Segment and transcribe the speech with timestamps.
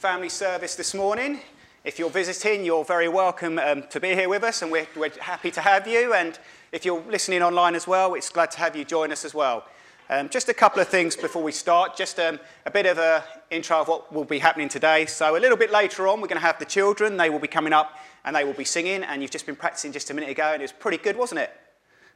[0.00, 1.40] family service this morning.
[1.84, 5.10] If you're visiting, you're very welcome um, to be here with us, and we're, we're,
[5.20, 6.14] happy to have you.
[6.14, 6.38] And
[6.72, 9.66] if you're listening online as well, it's glad to have you join us as well.
[10.08, 11.98] Um, just a couple of things before we start.
[11.98, 15.04] Just um, a bit of an intro of what will be happening today.
[15.04, 17.18] So, a little bit later on, we're going to have the children.
[17.18, 19.02] They will be coming up and they will be singing.
[19.02, 21.40] And you've just been practicing just a minute ago, and it was pretty good, wasn't
[21.40, 21.52] it?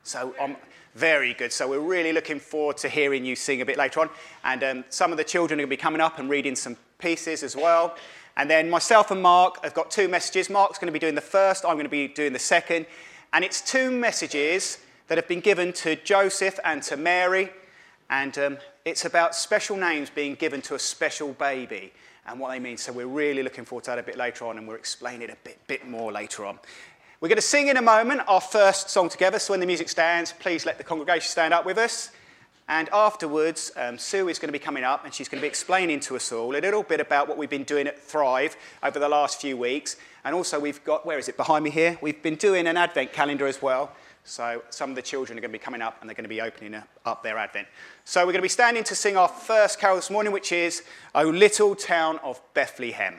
[0.04, 0.56] So, um,
[0.94, 1.52] very good.
[1.52, 4.10] So, we're really looking forward to hearing you sing a bit later on.
[4.44, 6.76] And um, some of the children are going to be coming up and reading some
[6.98, 7.96] pieces as well.
[8.36, 10.50] And then myself and Mark have got two messages.
[10.50, 12.86] Mark's going to be doing the first, I'm going to be doing the second.
[13.32, 17.50] And it's two messages that have been given to Joseph and to Mary.
[18.10, 21.92] And um, it's about special names being given to a special baby
[22.26, 22.76] and what they mean.
[22.76, 25.30] So we're really looking forward to that a bit later on, and we'll explain it
[25.30, 26.58] a bit, bit more later on.
[27.24, 29.38] We're going to sing in a moment our first song together.
[29.38, 32.10] So when the music stands, please let the congregation stand up with us.
[32.68, 35.48] And afterwards, um, Sue is going to be coming up and she's going to be
[35.48, 38.98] explaining to us all a little bit about what we've been doing at Thrive over
[38.98, 39.96] the last few weeks.
[40.22, 41.96] And also, we've got, where is it, behind me here?
[42.02, 43.92] We've been doing an Advent calendar as well.
[44.24, 46.28] So some of the children are going to be coming up and they're going to
[46.28, 47.68] be opening up their Advent.
[48.04, 50.82] So we're going to be standing to sing our first carol this morning, which is
[51.14, 53.18] O Little Town of Bethlehem.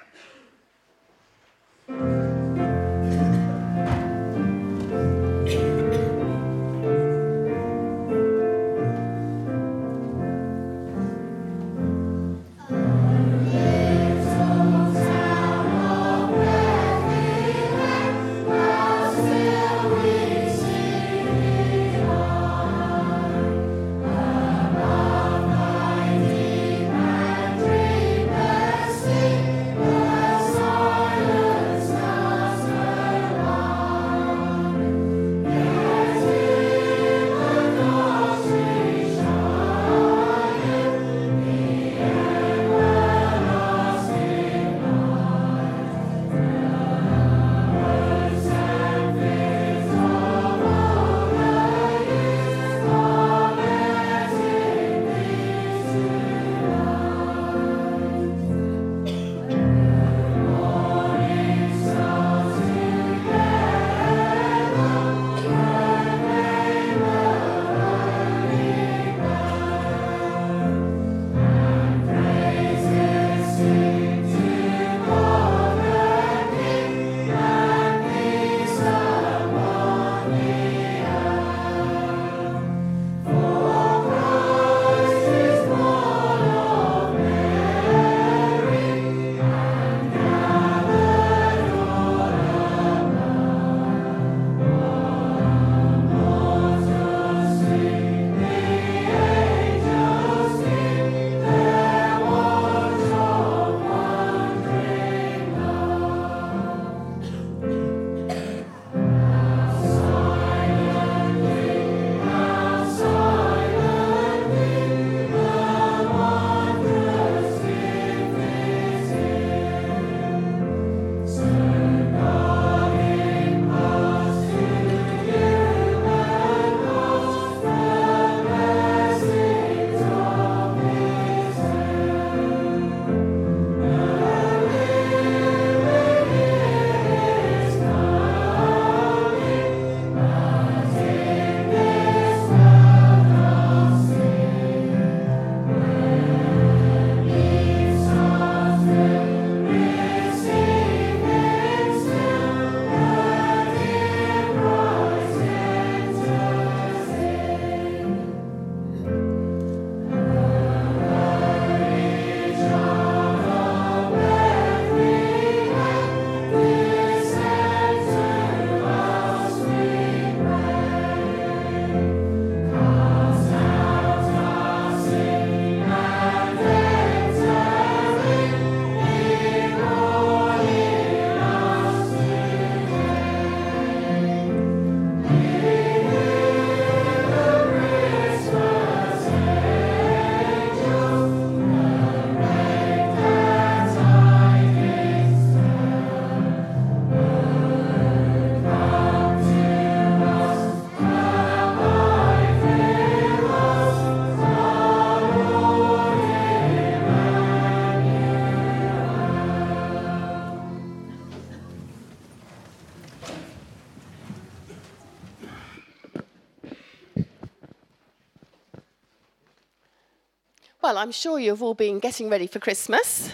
[220.96, 223.30] Well, I'm sure you've all been getting ready for Christmas.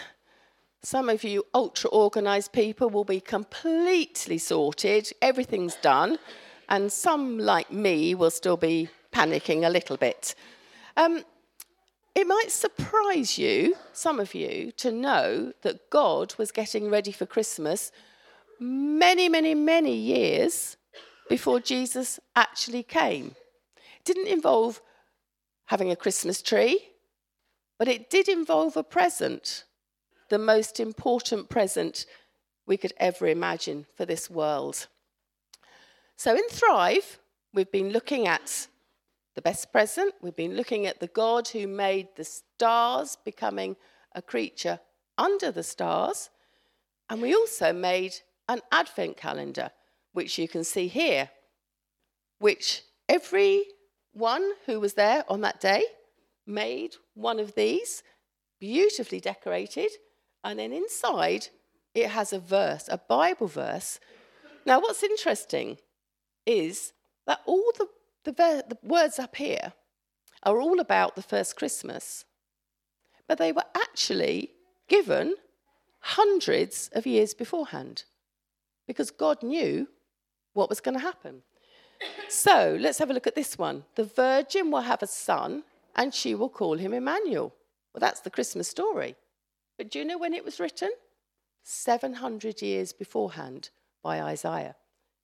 [0.81, 6.17] Some of you ultra organised people will be completely sorted, everything's done,
[6.69, 10.33] and some, like me, will still be panicking a little bit.
[10.97, 11.23] Um,
[12.15, 17.27] it might surprise you, some of you, to know that God was getting ready for
[17.27, 17.91] Christmas
[18.59, 20.77] many, many, many years
[21.29, 23.35] before Jesus actually came.
[23.99, 24.81] It didn't involve
[25.65, 26.87] having a Christmas tree,
[27.81, 29.63] but it did involve a present,
[30.29, 32.05] the most important present
[32.67, 34.85] we could ever imagine for this world.
[36.15, 37.17] So in Thrive,
[37.55, 38.67] we've been looking at
[39.33, 40.13] the best present.
[40.21, 43.75] We've been looking at the God who made the stars becoming
[44.13, 44.79] a creature
[45.17, 46.29] under the stars.
[47.09, 48.13] And we also made
[48.47, 49.71] an advent calendar,
[50.13, 51.31] which you can see here,
[52.37, 53.63] which every
[54.13, 55.83] one who was there on that day
[56.51, 58.03] made one of these,
[58.59, 59.89] beautifully decorated.
[60.43, 61.47] And then inside,
[61.95, 63.99] it has a verse, a Bible verse.
[64.65, 65.77] Now, what's interesting
[66.45, 66.93] is
[67.25, 67.87] that all the
[68.23, 69.73] the, ver- the words up here
[70.43, 72.25] are all about the first Christmas,
[73.27, 74.51] but they were actually
[74.87, 75.35] given
[75.99, 78.03] hundreds of years beforehand
[78.87, 79.87] because God knew
[80.53, 81.43] what was going to happen.
[82.27, 83.85] So let's have a look at this one.
[83.95, 85.63] The virgin will have a son,
[85.95, 87.53] and she will call him Emmanuel.
[87.93, 89.15] Well, that's the Christmas story.
[89.77, 90.91] But do you know when it was written?
[91.63, 93.69] 700 years beforehand
[94.03, 94.75] by Isaiah.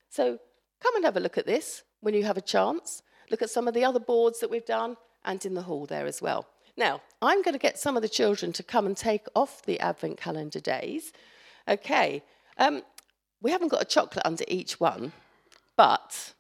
[0.10, 0.40] So
[0.82, 3.02] come and have a look at this when you have a chance.
[3.30, 6.06] Look at some of the other boards that we've done and in the hall there
[6.06, 6.48] as well.
[6.78, 9.80] Now, I'm going to get some of the children to come and take off the
[9.80, 11.12] Advent calendar days.
[11.68, 12.24] Okay,
[12.58, 12.84] um,
[13.42, 15.12] we haven't got a chocolate under each one,
[15.76, 16.34] but,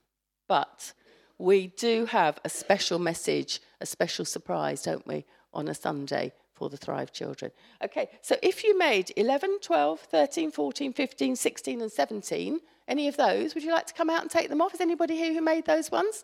[0.47, 0.93] but
[1.37, 6.69] we do have a special message, a special surprise, don't we, on a Sunday for
[6.69, 7.51] the Thrive children.
[7.83, 13.17] Okay, so if you made 11, 12, 13, 14, 15, 16, and 17, any of
[13.17, 13.53] those?
[13.53, 14.73] Would you like to come out and take them off?
[14.73, 16.23] Is anybody here who made those ones?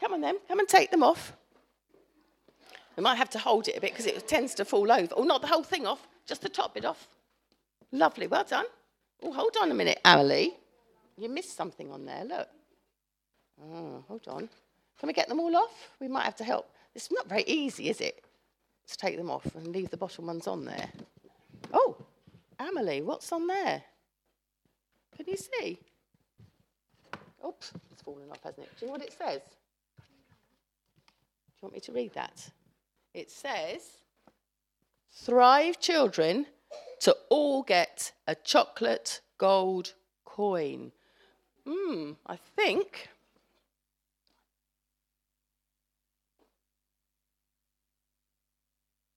[0.00, 1.32] Come on then, come and take them off.
[2.96, 5.14] We might have to hold it a bit because it tends to fall over.
[5.16, 7.08] Oh, not the whole thing off, just the top bit off.
[7.92, 8.66] Lovely, well done.
[9.22, 10.54] Oh, hold on a minute, Ali.
[11.18, 12.48] You missed something on there, look.
[13.62, 14.48] Oh, hold on.
[14.98, 15.90] Can we get them all off?
[16.00, 16.70] We might have to help.
[16.94, 18.24] It's not very easy, is it?
[18.84, 20.88] Let's take them off and leave the bottom ones on there.
[21.72, 21.96] Oh,
[22.58, 23.82] Amelie, what's on there?
[25.16, 25.78] Can you see?
[27.46, 28.70] Oops, it's fallen off, hasn't it?
[28.78, 29.40] Do you know what it says?
[31.56, 32.50] Do you want me to read that?
[33.14, 33.82] It says,
[35.12, 36.46] Thrive children
[37.00, 39.94] to all get a chocolate gold
[40.24, 40.92] coin.
[41.66, 43.08] Hmm, I think.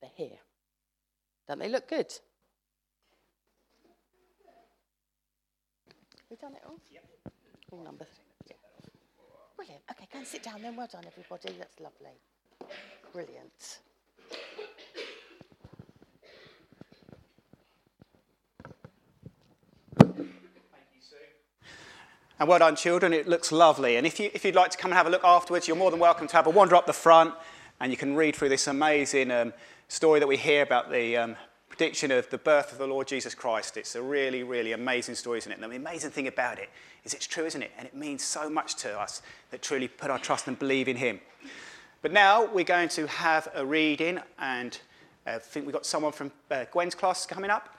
[0.02, 0.40] They're here.
[1.50, 2.14] Don't they look good?
[6.30, 6.80] we done it all?
[6.92, 7.04] Yep.
[7.72, 8.08] All numbers.
[8.48, 8.56] Yeah.
[9.56, 9.82] Brilliant.
[9.90, 10.76] Okay, go and sit down then.
[10.76, 11.56] Well done, everybody.
[11.58, 12.12] That's lovely.
[13.12, 13.80] Brilliant.
[22.40, 23.12] And well done, children.
[23.12, 23.96] It looks lovely.
[23.96, 25.90] And if, you, if you'd like to come and have a look afterwards, you're more
[25.90, 27.34] than welcome to have a wander up the front
[27.80, 29.54] and you can read through this amazing um,
[29.88, 31.36] story that we hear about the um,
[31.70, 33.78] prediction of the birth of the Lord Jesus Christ.
[33.78, 35.60] It's a really, really amazing story, isn't it?
[35.62, 36.70] And the amazing thing about it
[37.06, 37.72] is it's true, isn't it?
[37.78, 39.22] And it means so much to us
[39.52, 41.22] that truly put our trust and believe in Him.
[42.02, 44.78] But now we're going to have a reading, and
[45.26, 47.76] uh, I think we've got someone from uh, Gwen's class coming up.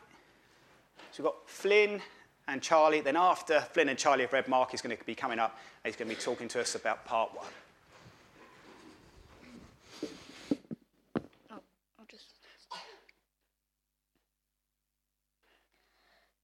[1.12, 2.00] So we've got Flynn
[2.48, 3.00] and Charlie.
[3.00, 5.92] Then after Flynn and Charlie have read, Mark is going to be coming up, and
[5.92, 7.46] he's going to be talking to us about part one.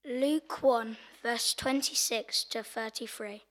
[0.09, 3.43] Luke 1, verse 26 to 33.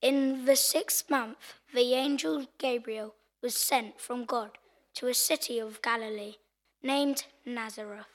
[0.00, 4.52] In the sixth month, the angel Gabriel was sent from God
[4.94, 6.34] to a city of Galilee
[6.80, 8.06] named Nazareth,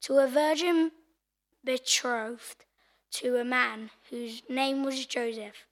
[0.00, 0.90] to a virgin
[1.64, 2.64] betrothed
[3.12, 5.66] to a man whose name was Joseph,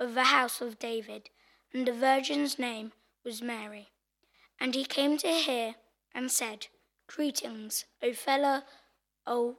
[0.00, 1.30] of the house of David,
[1.72, 2.90] and the virgin's name
[3.24, 3.90] was Mary.
[4.58, 5.76] And he came to her
[6.12, 6.66] and said,
[7.06, 8.62] Greetings, O fellow,
[9.28, 9.58] O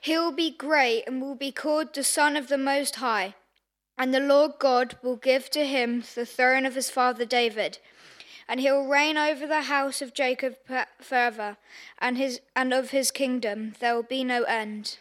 [0.00, 3.34] He will be great and will be called the Son of the Most High.
[3.98, 7.78] And the Lord God will give to him the throne of his father David,
[8.48, 10.56] and he will reign over the house of Jacob
[10.98, 11.58] forever,
[11.98, 14.96] and his and of his kingdom there will be no end.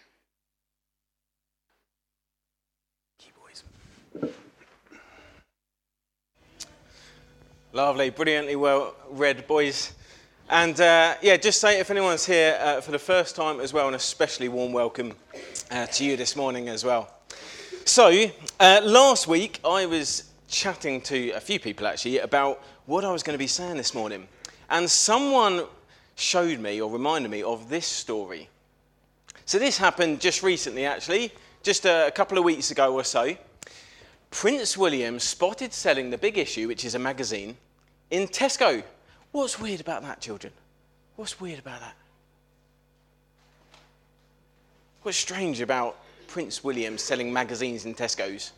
[7.71, 9.93] Lovely, brilliantly well read, boys.
[10.51, 13.87] And uh, yeah, just say if anyone's here uh, for the first time as well,
[13.87, 15.13] an especially warm welcome
[15.69, 17.13] uh, to you this morning as well.
[17.85, 23.11] So, uh, last week I was chatting to a few people actually about what I
[23.11, 24.27] was going to be saying this morning.
[24.71, 25.65] And someone
[26.15, 28.49] showed me or reminded me of this story.
[29.45, 33.37] So, this happened just recently actually, just a, a couple of weeks ago or so.
[34.31, 37.55] Prince William spotted selling the big issue, which is a magazine,
[38.09, 38.83] in Tesco.
[39.31, 40.51] What's weird about that, children?
[41.15, 41.95] What's weird about that?
[45.03, 48.51] What's strange about Prince William selling magazines in Tesco's?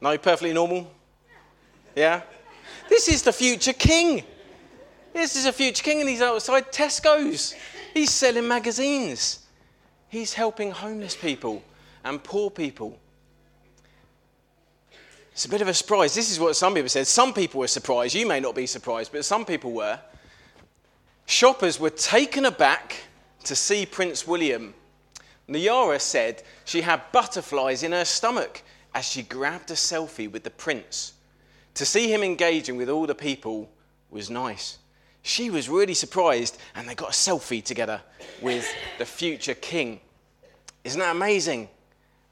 [0.00, 0.90] No, perfectly normal?
[1.94, 2.22] Yeah?
[2.88, 4.24] This is the future king.
[5.12, 7.54] This is a future king, and he's outside Tesco's.
[7.92, 9.40] He's selling magazines.
[10.08, 11.62] He's helping homeless people
[12.04, 12.98] and poor people.
[15.40, 16.14] It's a bit of a surprise.
[16.14, 17.06] This is what some people said.
[17.06, 18.14] Some people were surprised.
[18.14, 19.98] You may not be surprised, but some people were.
[21.24, 22.94] Shoppers were taken aback
[23.44, 24.74] to see Prince William.
[25.48, 28.60] Nyara said she had butterflies in her stomach
[28.94, 31.14] as she grabbed a selfie with the prince.
[31.72, 33.70] To see him engaging with all the people
[34.10, 34.76] was nice.
[35.22, 38.02] She was really surprised, and they got a selfie together
[38.42, 40.00] with the future king.
[40.84, 41.70] Isn't that amazing?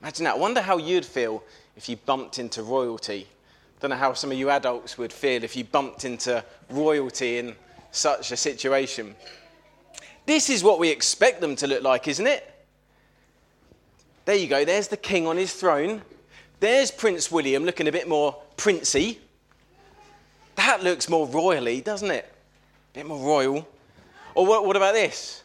[0.03, 0.35] Imagine that.
[0.35, 1.43] I wonder how you'd feel
[1.79, 3.27] if you bumped into royalty.
[3.81, 7.55] Don't know how some of you adults would feel if you bumped into royalty in
[7.93, 9.15] such a situation.
[10.27, 12.53] This is what we expect them to look like, isn't it?
[14.25, 16.03] There you go, there's the king on his throne.
[16.61, 19.21] There's Prince William looking a bit more princey.
[20.57, 22.31] That looks more royally, doesn't it?
[22.93, 23.67] A bit more royal.
[24.35, 25.45] Or what, what about this?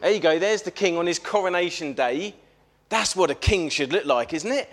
[0.00, 2.34] There you go, there's the king on his coronation day
[2.88, 4.70] that's what a king should look like, isn't it?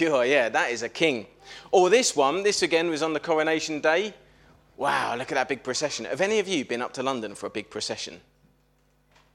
[0.00, 1.26] Yeah, that is a king.
[1.70, 4.14] Or this one, this again was on the coronation day.
[4.76, 6.04] Wow, look at that big procession.
[6.04, 8.20] Have any of you been up to London for a big procession?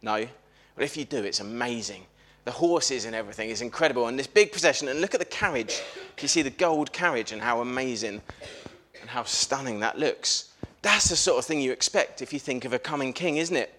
[0.01, 0.17] No?
[0.17, 2.05] Well, if you do, it's amazing.
[2.45, 4.07] The horses and everything is incredible.
[4.07, 5.81] And this big procession, and look at the carriage.
[6.21, 8.21] You see the gold carriage and how amazing
[8.99, 10.53] and how stunning that looks.
[10.81, 13.55] That's the sort of thing you expect if you think of a coming king, isn't
[13.55, 13.73] it?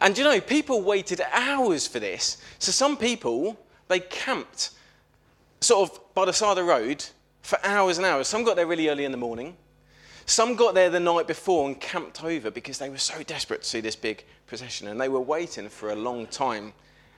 [0.00, 2.38] And you know, people waited hours for this.
[2.58, 3.56] So some people,
[3.88, 4.70] they camped
[5.62, 7.04] sort of by the side of the road
[7.42, 8.28] for hours and hours.
[8.28, 9.56] Some got there really early in the morning.
[10.26, 13.68] Some got there the night before and camped over because they were so desperate to
[13.68, 16.72] see this big procession and they were waiting for a long time.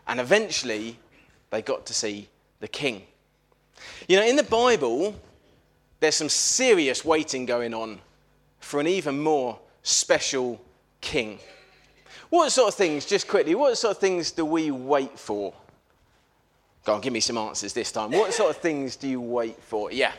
[0.07, 0.99] And eventually,
[1.51, 2.29] they got to see
[2.61, 3.03] the king.
[4.09, 5.15] You know, in the Bible,
[6.01, 8.01] there's some serious waiting going on
[8.61, 10.61] for an even more special
[11.01, 11.39] king.
[12.31, 15.55] What sort of things, just quickly, what sort of things do we wait for?
[16.85, 18.11] Go on, give me some answers this time.
[18.11, 19.91] What sort of things do you wait for?
[19.91, 20.13] Yeah.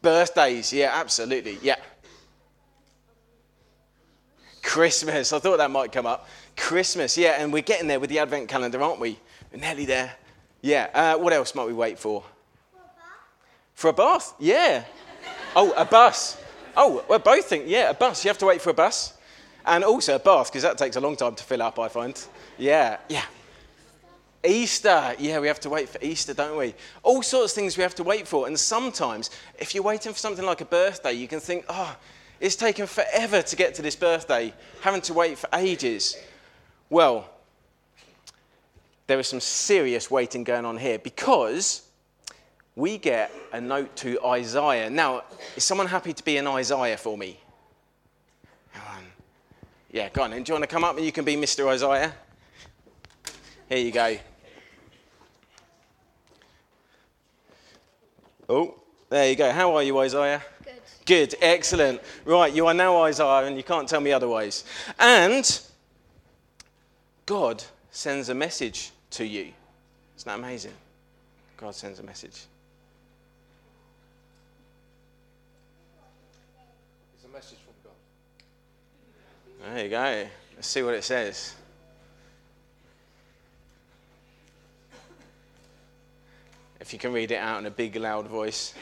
[0.00, 1.76] Birthdays, yeah, absolutely, yeah.
[4.62, 6.28] Christmas, I thought that might come up.
[6.56, 9.18] Christmas, yeah, and we're getting there with the Advent calendar, aren't we?
[9.52, 10.12] We're nearly there.
[10.62, 12.22] Yeah, uh, what else might we wait for?
[12.72, 13.14] For a bath?
[13.74, 14.34] For a bath?
[14.38, 14.84] Yeah.
[15.56, 16.40] Oh, a bus.
[16.76, 18.24] Oh, we're both think, yeah, a bus.
[18.24, 19.14] You have to wait for a bus
[19.66, 22.24] and also a bath, because that takes a long time to fill up, I find.
[22.58, 23.24] Yeah, yeah.
[24.44, 26.74] Easter, yeah, we have to wait for Easter, don't we?
[27.02, 28.46] All sorts of things we have to wait for.
[28.46, 31.96] And sometimes, if you're waiting for something like a birthday, you can think, oh,
[32.40, 36.16] it's taken forever to get to this birthday, having to wait for ages.
[36.88, 37.28] Well,
[39.08, 41.82] there is some serious waiting going on here because
[42.76, 44.88] we get a note to Isaiah.
[44.88, 45.24] Now,
[45.56, 47.40] is someone happy to be an Isaiah for me?
[49.90, 50.32] Yeah, go on.
[50.32, 51.66] And do you want to come up and you can be Mr.
[51.68, 52.14] Isaiah?
[53.68, 54.16] Here you go.
[58.48, 58.74] Oh,
[59.10, 59.52] there you go.
[59.52, 60.42] How are you, Isaiah?
[60.64, 60.80] Good.
[61.04, 62.00] Good, excellent.
[62.24, 64.64] Right, you are now Isaiah, and you can't tell me otherwise.
[64.98, 65.60] And
[67.26, 69.52] God sends a message to you.
[70.16, 70.72] Isn't that amazing?
[71.58, 72.46] God sends a message.
[77.16, 79.74] It's a message from God.
[79.74, 80.26] There you go.
[80.56, 81.54] Let's see what it says.
[86.88, 88.72] If you can read it out in a big, loud voice.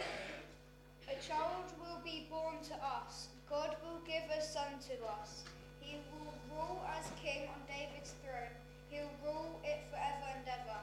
[0.00, 3.28] A child will be born to us.
[3.48, 5.44] God will give a son to us.
[5.80, 8.50] He will rule as king on David's throne.
[8.90, 10.76] He will rule it forever and ever.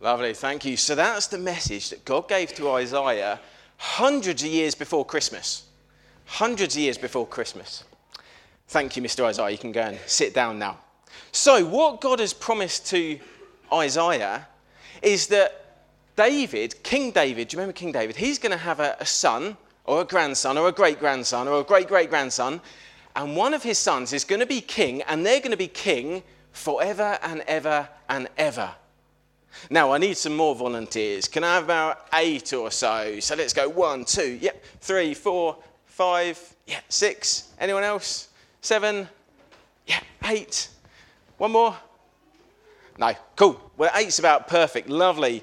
[0.00, 0.76] Lovely, thank you.
[0.76, 3.40] So that's the message that God gave to Isaiah
[3.78, 5.64] hundreds of years before Christmas.
[6.26, 7.84] Hundreds of years before Christmas.
[8.68, 9.24] Thank you, Mr.
[9.24, 9.48] Isaiah.
[9.48, 10.80] You can go and sit down now.
[11.32, 13.18] So, what God has promised to
[13.72, 14.48] Isaiah
[15.04, 15.60] is that
[16.16, 18.16] David, King David, do you remember King David?
[18.16, 21.60] He's going to have a, a son or a grandson or a great grandson or
[21.60, 22.60] a great great grandson,
[23.14, 25.68] and one of his sons is going to be king, and they're going to be
[25.68, 28.74] king forever and ever and ever.
[29.70, 31.28] Now, I need some more volunteers.
[31.28, 33.20] Can I have about eight or so?
[33.20, 35.56] So let's go one, two, yep, three, four,
[35.86, 37.52] five, yeah, six.
[37.60, 38.28] Anyone else?
[38.62, 39.08] Seven,
[39.86, 40.68] yeah, eight.
[41.38, 41.76] One more?
[42.98, 43.60] No, cool.
[43.76, 44.88] Well, eight's about perfect.
[44.88, 45.42] Lovely.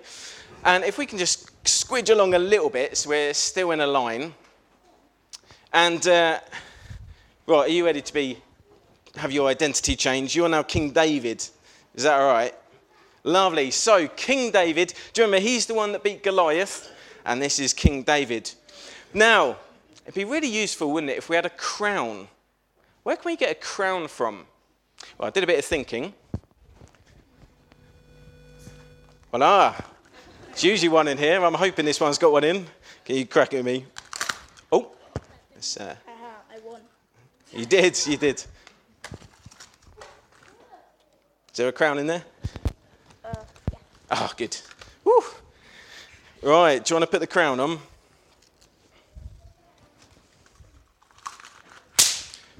[0.63, 3.87] And if we can just squidge along a little bit so we're still in a
[3.87, 4.33] line.
[5.73, 6.39] And, uh,
[7.47, 8.37] right, are you ready to be,
[9.15, 10.35] have your identity changed?
[10.35, 11.47] You're now King David.
[11.95, 12.53] Is that all right?
[13.23, 13.69] Lovely.
[13.71, 16.91] So, King David, do you remember he's the one that beat Goliath?
[17.25, 18.51] And this is King David.
[19.13, 19.57] Now,
[20.03, 22.27] it'd be really useful, wouldn't it, if we had a crown?
[23.03, 24.45] Where can we get a crown from?
[25.17, 26.13] Well, I did a bit of thinking.
[29.31, 29.73] Voila.
[30.49, 31.41] It's usually one in here.
[31.41, 32.67] I'm hoping this one's got one in.
[33.05, 33.85] Can you crack it at me?
[34.73, 34.91] Oh,
[35.55, 35.95] it's, uh,
[36.53, 36.81] I won.
[37.53, 38.35] you did, you did.
[38.35, 38.47] Is
[41.55, 42.23] there a crown in there?
[43.23, 43.77] Uh, yeah.
[44.11, 44.57] Ah, good.
[45.05, 45.23] Woo.
[46.43, 47.79] Right, do you want to put the crown on?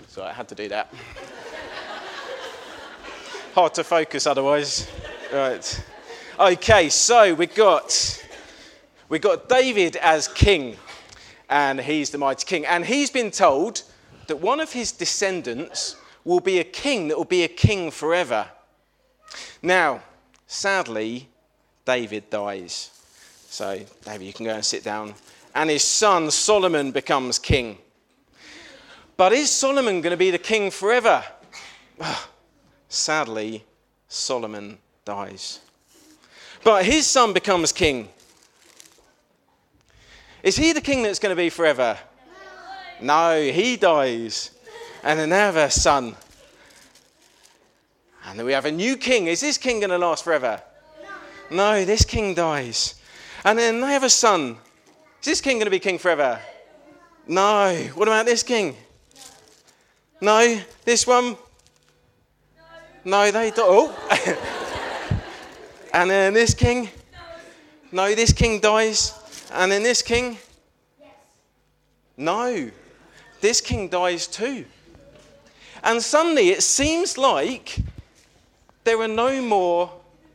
[0.07, 0.93] So I had to do that.
[3.55, 4.89] Hard to focus otherwise.
[5.33, 5.83] Right.
[6.41, 8.25] Okay, so we got
[9.09, 10.75] we got David as king,
[11.51, 13.83] and he's the mighty king, and he's been told
[14.25, 18.47] that one of his descendants will be a king that will be a king forever.
[19.61, 20.01] Now,
[20.47, 21.29] sadly,
[21.85, 22.89] David dies.
[23.47, 25.13] So, David, you can go and sit down.
[25.53, 27.77] And his son Solomon becomes king.
[29.15, 31.23] But is Solomon going to be the king forever?
[32.89, 33.63] Sadly,
[34.07, 35.59] Solomon dies.
[36.63, 38.09] But his son becomes king.
[40.43, 41.97] Is he the king that's going to be forever?
[43.01, 44.51] No, he dies.
[45.03, 46.15] And then they have a son.
[48.25, 49.27] And then we have a new king.
[49.27, 50.61] Is this king going to last forever?
[51.49, 52.95] No, this king dies.
[53.43, 54.57] And then they have a son.
[55.19, 56.39] Is this king going to be king forever?
[57.27, 57.75] No.
[57.95, 58.75] What about this king?
[60.21, 60.59] No.
[60.85, 61.35] This one?
[63.03, 63.63] No, they do.
[63.63, 64.57] Oh.
[65.93, 66.89] and then this king?
[67.91, 69.13] No, this king dies.
[69.53, 70.37] And then this king?
[72.15, 72.71] No.
[73.41, 74.65] This king dies too.
[75.83, 77.77] And suddenly it seems like
[78.83, 79.91] there are no more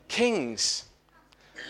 [0.08, 0.84] kings.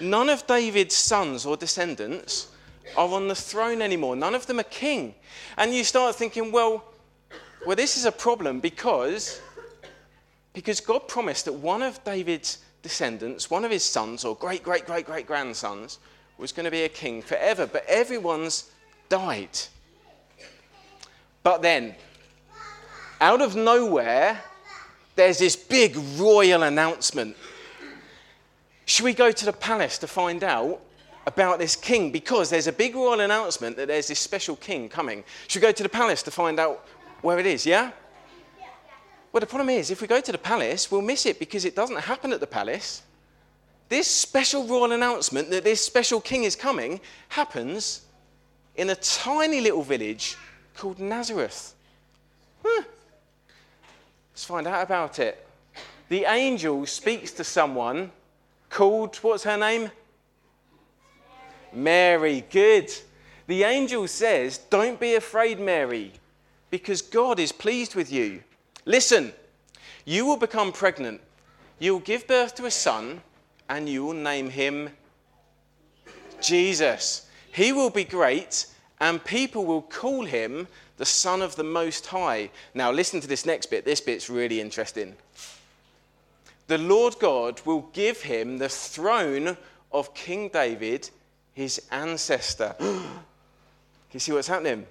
[0.01, 2.49] None of David's sons or descendants
[2.97, 4.17] are on the throne anymore.
[4.17, 5.15] None of them are king.
[5.57, 6.85] And you start thinking, well,
[7.67, 9.41] well, this is a problem because,
[10.53, 14.87] because God promised that one of David's descendants, one of his sons or great, great,
[14.87, 15.99] great, great grandsons,
[16.39, 17.67] was going to be a king forever.
[17.67, 18.71] But everyone's
[19.09, 19.59] died.
[21.43, 21.95] But then,
[23.21, 24.41] out of nowhere,
[25.17, 27.37] there's this big royal announcement.
[28.85, 30.81] Should we go to the palace to find out
[31.27, 32.13] about this king?
[32.13, 35.25] Because there's a big royal announcement that there's this special king coming.
[35.49, 36.87] Should we go to the palace to find out
[37.23, 37.91] where it is, yeah?
[39.37, 41.77] Well, the problem is, if we go to the palace, we'll miss it because it
[41.77, 43.03] doesn't happen at the palace.
[43.91, 48.07] This special royal announcement that this special king is coming happens
[48.77, 50.37] in a tiny little village
[50.75, 51.75] called Nazareth.
[52.65, 52.85] Huh.
[54.33, 55.47] Let's find out about it.
[56.09, 58.13] The angel speaks to someone
[58.71, 59.91] called, what's her name?
[61.75, 62.43] Mary.
[62.51, 62.91] Good.
[63.49, 66.15] The angel says, Don't be afraid, Mary,
[66.71, 68.43] because God is pleased with you.
[68.87, 69.33] Listen,
[70.05, 71.21] you will become pregnant.
[71.79, 73.21] You will give birth to a son,
[73.69, 74.91] and you will name him
[76.41, 77.29] Jesus.
[77.53, 78.67] He will be great,
[79.01, 82.51] and people will call him the Son of the Most High.
[82.75, 83.85] Now, listen to this next bit.
[83.85, 85.17] This bit's really interesting.
[86.69, 89.57] The Lord God will give him the throne
[89.93, 91.11] of King David,
[91.55, 92.75] his ancestor.
[94.13, 94.87] you see what's happening?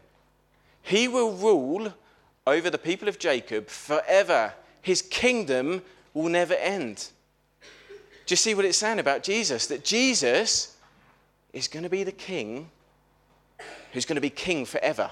[0.81, 1.93] He will rule
[2.47, 4.53] over the people of Jacob forever.
[4.81, 5.81] His kingdom
[6.13, 7.10] will never end.
[8.25, 9.67] Do you see what it's saying about Jesus?
[9.67, 10.77] That Jesus
[11.53, 12.69] is going to be the king
[13.93, 15.10] who's going to be king forever.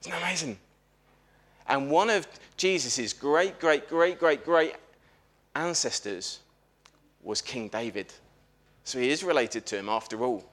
[0.00, 0.58] Isn't that amazing?
[1.68, 4.74] And one of Jesus' great, great, great, great, great
[5.54, 6.40] ancestors
[7.22, 8.12] was King David.
[8.84, 10.44] So he is related to him after all.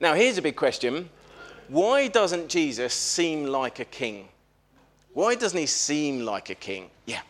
[0.00, 1.08] Now, here's a big question
[1.72, 4.28] why doesn't Jesus seem like a king?
[5.14, 6.90] Why doesn't he seem like a king?
[7.06, 7.22] Yeah.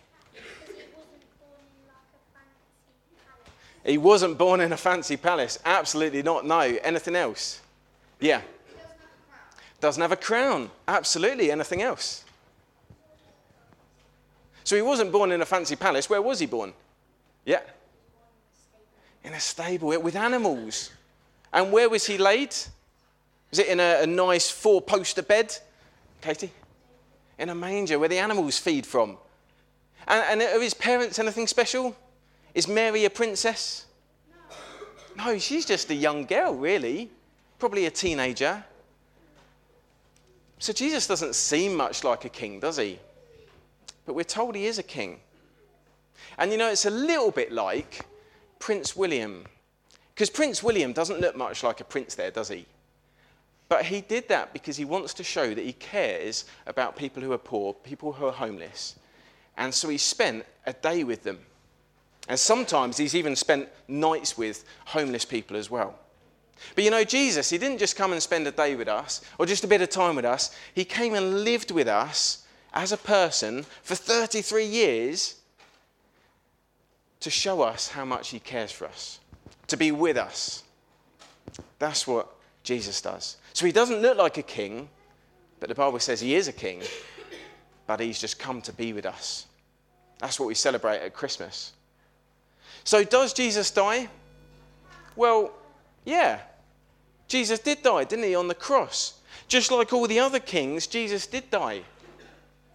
[3.85, 5.61] He wasn't born in a fancy palace.
[5.65, 6.45] Absolutely not.
[6.45, 6.59] No.
[6.61, 7.61] Anything else?
[8.21, 8.43] Yeah.
[9.81, 10.71] Doesn't have a crown.
[10.89, 11.53] Absolutely.
[11.53, 12.25] Anything else?
[14.65, 16.11] So he wasn't born in a fancy palace.
[16.11, 16.73] Where was he born?
[17.45, 17.61] Yeah.
[19.23, 20.91] In a stable with animals.
[21.53, 22.55] And where was he laid?
[23.53, 25.55] Was it in a, a nice four poster bed?
[26.23, 26.51] Katie?
[27.39, 29.19] In a manger where the animals feed from.
[30.09, 31.95] And, and are his parents anything special?
[32.55, 33.85] Is Mary a princess?
[35.19, 35.27] No.
[35.27, 37.11] no, she's just a young girl, really.
[37.59, 38.65] Probably a teenager.
[40.59, 42.99] So Jesus doesn't seem much like a king, does he?
[44.07, 45.21] But we're told he is a king.
[46.39, 48.07] And you know, it's a little bit like
[48.59, 49.45] Prince William.
[50.15, 52.65] Because Prince William doesn't look much like a prince there, does he?
[53.73, 57.33] But he did that because he wants to show that he cares about people who
[57.33, 58.97] are poor, people who are homeless.
[59.57, 61.39] And so he spent a day with them.
[62.29, 65.99] And sometimes he's even spent nights with homeless people as well.
[66.75, 69.47] But you know, Jesus, he didn't just come and spend a day with us or
[69.47, 70.55] just a bit of time with us.
[70.75, 75.37] He came and lived with us as a person for 33 years
[77.21, 79.19] to show us how much he cares for us,
[79.69, 80.63] to be with us.
[81.79, 82.29] That's what
[82.65, 83.39] Jesus does.
[83.53, 84.89] So he doesn't look like a king,
[85.61, 86.83] but the Bible says he is a king,
[87.87, 89.47] but he's just come to be with us.
[90.19, 91.73] That's what we celebrate at Christmas.
[92.85, 94.09] So, does Jesus die?
[95.17, 95.53] Well,
[96.05, 96.41] yeah.
[97.29, 99.15] Jesus did die, didn't he, on the cross?
[99.49, 101.83] Just like all the other kings, Jesus did die.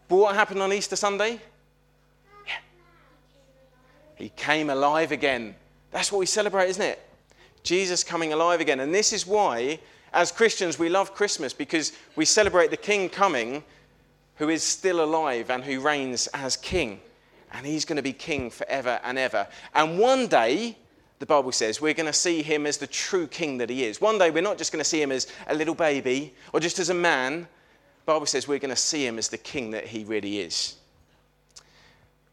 [0.07, 1.39] But what happened on Easter Sunday?
[2.45, 2.53] Yeah.
[4.15, 5.55] He came alive again.
[5.91, 6.99] That's what we celebrate, isn't it?
[7.63, 8.79] Jesus coming alive again.
[8.79, 9.79] And this is why,
[10.13, 13.63] as Christians, we love Christmas because we celebrate the King coming
[14.35, 17.01] who is still alive and who reigns as King
[17.53, 19.47] and he's going to be king forever and ever.
[19.73, 20.77] And one day,
[21.19, 24.01] the Bible says, we're going to see him as the true king that he is.
[24.01, 26.79] One day, we're not just going to see him as a little baby or just
[26.79, 27.41] as a man.
[28.05, 30.75] The Bible says we're going to see him as the king that he really is.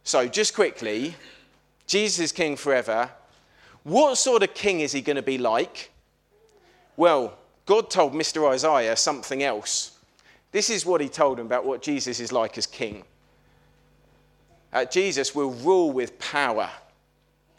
[0.03, 1.15] So, just quickly,
[1.87, 3.11] Jesus is king forever.
[3.85, 5.91] What sort of king is he going to be like?
[6.97, 8.51] Well, God told Mr.
[8.51, 9.99] Isaiah something else.
[10.53, 13.05] This is what he told him about what Jesus is like as king
[14.75, 16.69] uh, Jesus will rule with power.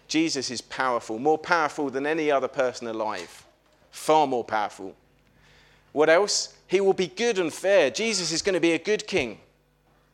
[0.08, 3.46] Jesus is powerful, more powerful than any other person alive,
[3.90, 4.94] far more powerful.
[5.94, 6.54] What else?
[6.68, 7.90] He will be good and fair.
[7.90, 9.40] Jesus is going to be a good king.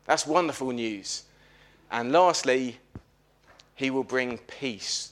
[0.06, 1.23] That's wonderful news.
[1.89, 2.77] And lastly,
[3.75, 5.12] he will bring peace.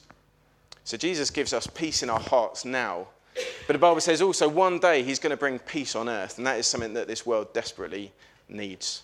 [0.84, 3.08] So Jesus gives us peace in our hearts now.
[3.66, 6.46] But the Bible says also one day he's going to bring peace on earth, and
[6.46, 8.12] that is something that this world desperately
[8.48, 9.02] needs.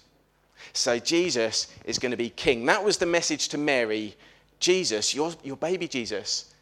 [0.72, 2.66] So Jesus is going to be king.
[2.66, 4.16] That was the message to Mary.
[4.58, 6.54] Jesus, your, your baby Jesus,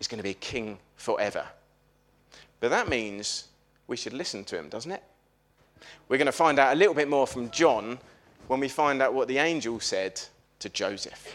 [0.00, 1.44] is going to be king forever.
[2.60, 3.48] But that means
[3.86, 5.02] we should listen to him, doesn't it?
[6.08, 7.98] We're going to find out a little bit more from John
[8.46, 10.20] when we find out what the angel said
[10.60, 11.34] to Joseph.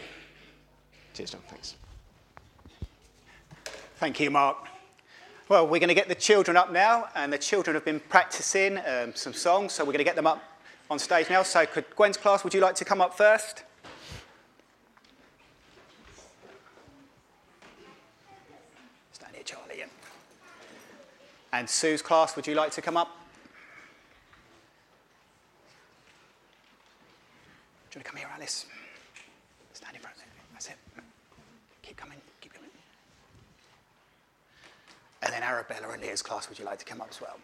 [1.14, 1.40] Cheers, John.
[1.48, 1.74] Thanks.
[3.96, 4.69] Thank you, Mark.
[5.50, 8.78] Well, we're going to get the children up now, and the children have been practicing
[8.86, 10.40] um, some songs, so we're going to get them up
[10.88, 11.42] on stage now.
[11.42, 13.64] So could Gwen's class, would you like to come up first?
[19.10, 19.82] Stand here, Charlie.
[21.52, 23.08] And Sue's class, would you like to come up?
[27.90, 28.66] Do you want to come here, Alice?
[29.72, 30.16] Stand in front.
[30.52, 30.76] That's it.
[31.82, 32.18] Keep coming.
[32.40, 32.70] Keep coming.
[35.22, 37.38] And then Arabella and Leah's class, would you like to come up as well?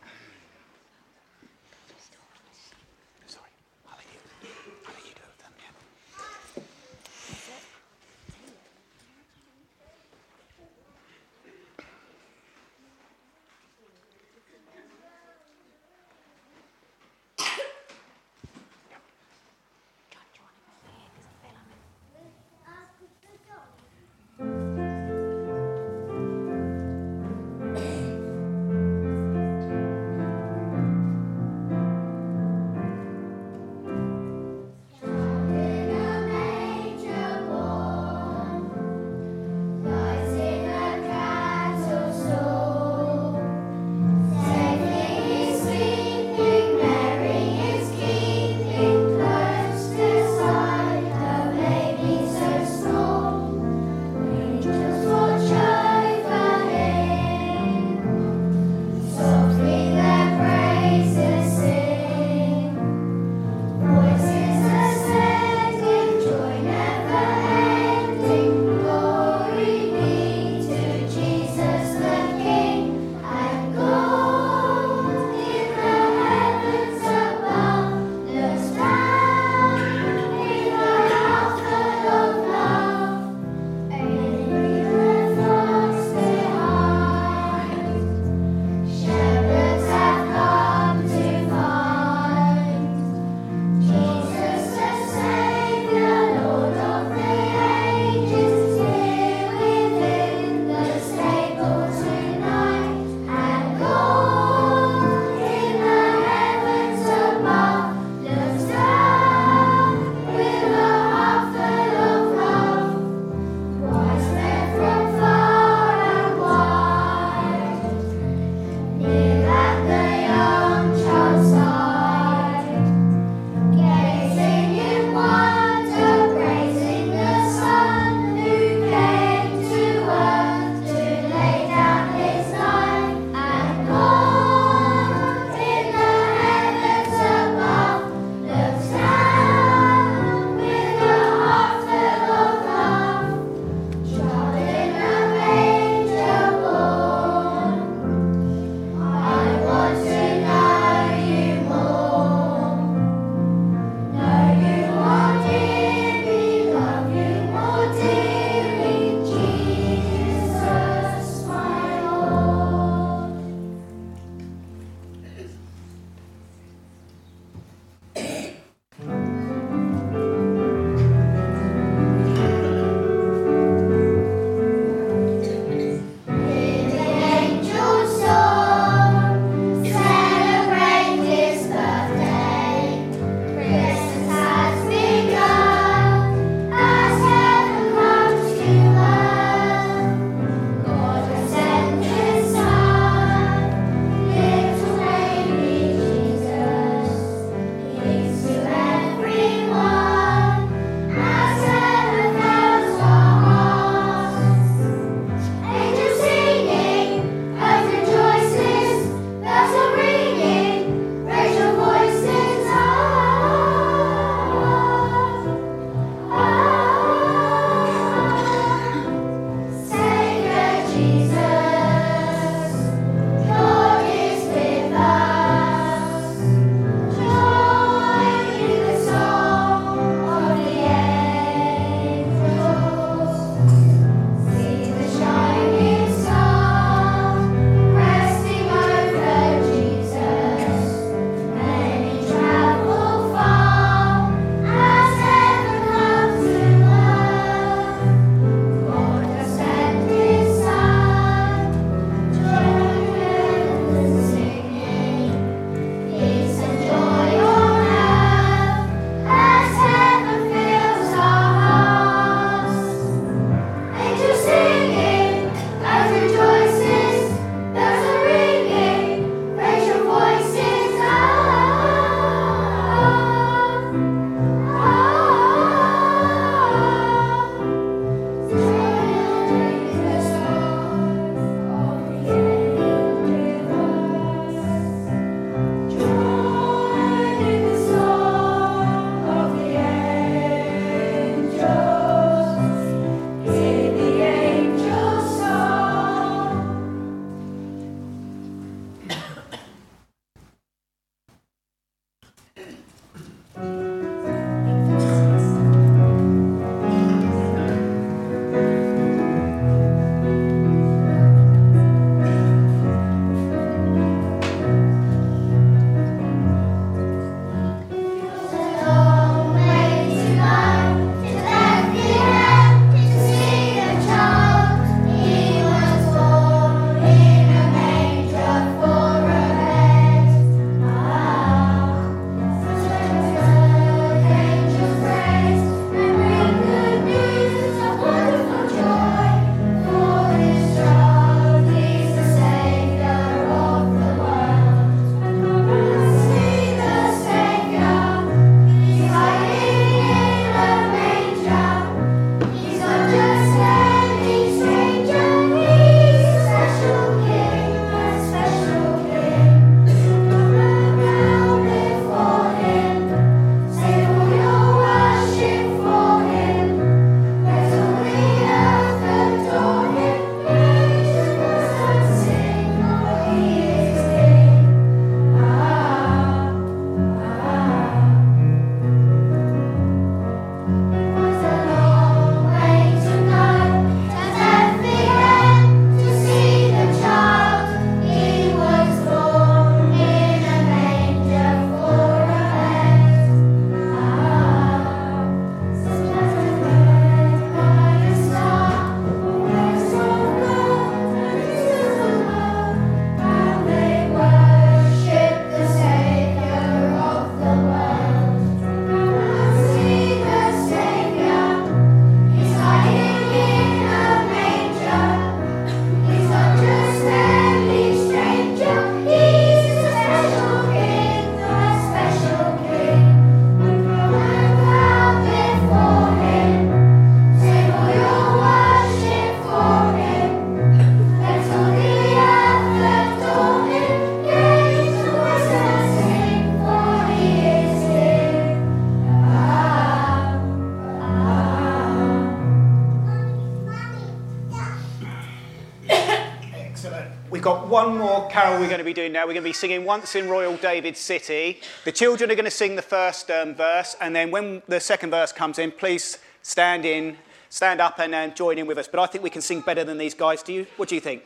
[448.77, 449.21] Going to be doing now.
[449.21, 451.63] We're going to be singing Once in Royal David City.
[451.87, 455.09] The children are going to sing the first um, verse, and then when the second
[455.09, 457.17] verse comes in, please stand in,
[457.49, 458.87] stand up and uh, join in with us.
[458.87, 460.43] But I think we can sing better than these guys.
[460.43, 460.67] Do you?
[460.77, 461.23] What do you think?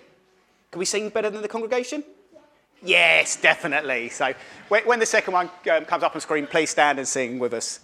[0.71, 2.05] Can we sing better than the congregation?
[2.85, 4.11] Yes, definitely.
[4.11, 4.33] So
[4.69, 7.53] when, when the second one um, comes up on screen, please stand and sing with
[7.53, 7.81] us.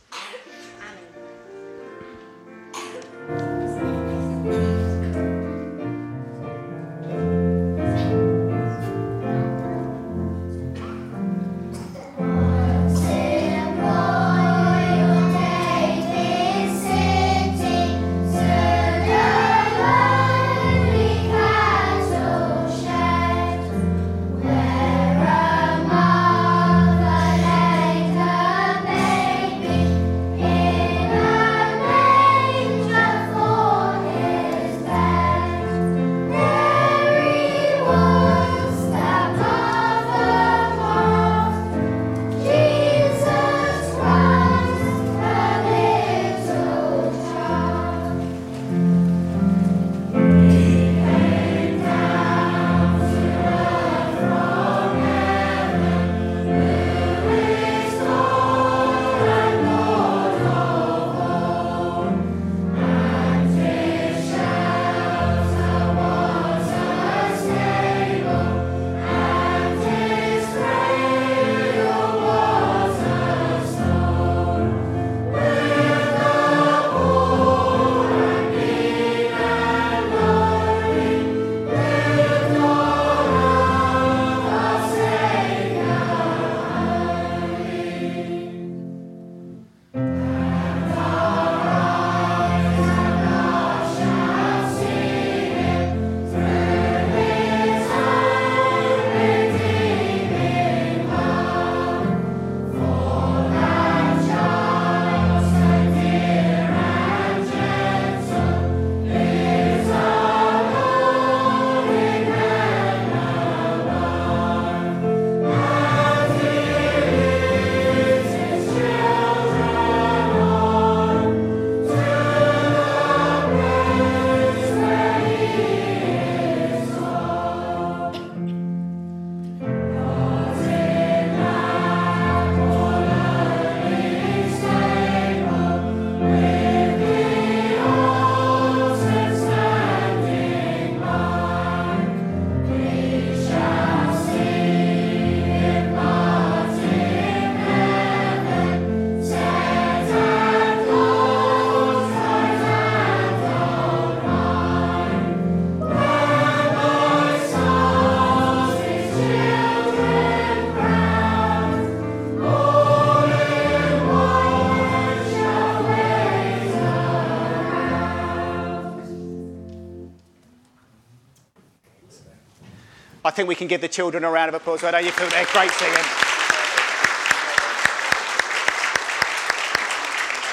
[173.36, 174.82] Think we can give the children a round of applause.
[174.82, 175.94] I know you feel they're great singing.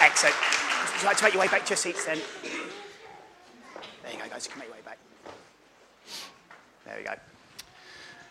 [0.02, 0.36] Excellent.
[0.92, 2.20] Would you like to make your way back to your seats then?
[4.04, 4.46] There you go, guys.
[4.46, 4.98] You can make your way back.
[6.86, 7.14] There we go.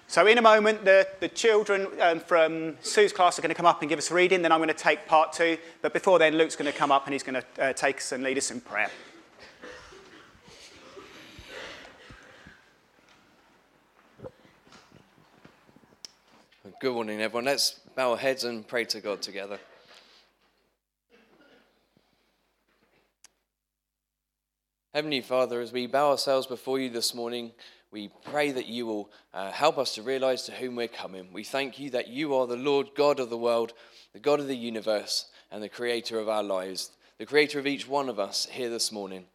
[0.07, 3.65] So in a moment, the, the children um, from Sue's class are going to come
[3.65, 4.43] up and give us a reading.
[4.43, 5.57] Then I'm going to take part two.
[5.81, 8.13] But before then, Luke's going to come up and he's going to uh, take us
[8.13, 8.91] and lead us in prayer.
[16.83, 17.45] Good morning, everyone.
[17.45, 19.61] Let's bow our heads and pray to God together.
[24.93, 27.53] Heavenly Father, as we bow ourselves before you this morning,
[27.93, 31.29] we pray that you will uh, help us to realize to whom we're coming.
[31.33, 33.75] We thank you that you are the Lord God of the world,
[34.13, 37.87] the God of the universe, and the creator of our lives, the creator of each
[37.87, 39.27] one of us here this morning.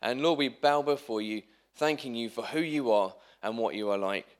[0.00, 1.42] And Lord, we bow before you,
[1.76, 4.33] thanking you for who you are and what you are like.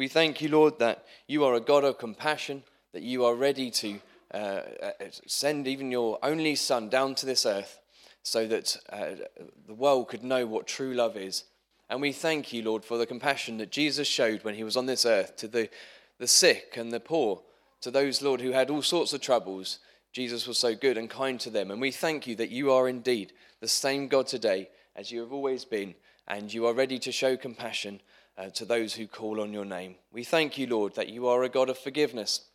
[0.00, 2.62] We thank you, Lord, that you are a God of compassion,
[2.94, 4.00] that you are ready to
[4.32, 4.92] uh, uh,
[5.26, 7.78] send even your only Son down to this earth
[8.22, 9.26] so that uh,
[9.66, 11.44] the world could know what true love is.
[11.90, 14.86] And we thank you, Lord, for the compassion that Jesus showed when he was on
[14.86, 15.68] this earth to the,
[16.16, 17.42] the sick and the poor,
[17.82, 19.80] to those, Lord, who had all sorts of troubles.
[20.14, 21.70] Jesus was so good and kind to them.
[21.70, 25.34] And we thank you that you are indeed the same God today as you have
[25.34, 25.94] always been,
[26.26, 28.00] and you are ready to show compassion
[28.40, 29.96] uh, to those who call on your name.
[30.12, 32.46] We thank you, Lord, that you are a God of forgiveness,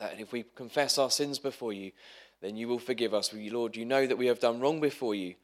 [0.00, 1.92] that if we confess our sins before you,
[2.42, 3.32] then you will forgive us.
[3.32, 5.36] We, Lord, you know that we have done wrong before you,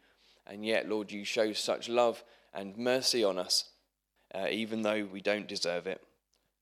[0.49, 3.71] and yet, Lord, you show such love and mercy on us,
[4.35, 6.03] uh, even though we don't deserve it.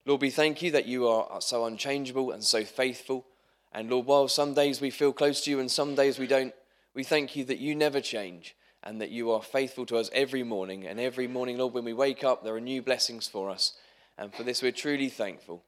[0.05, 3.25] Lord, we thank you that you are so unchangeable and so faithful.
[3.73, 6.53] And Lord, while some days we feel close to you and some days we don't,
[6.95, 10.43] we thank you that you never change and that you are faithful to us every
[10.43, 10.87] morning.
[10.87, 13.75] And every morning, Lord, when we wake up, there are new blessings for us.
[14.17, 15.63] And for this, we're truly thankful.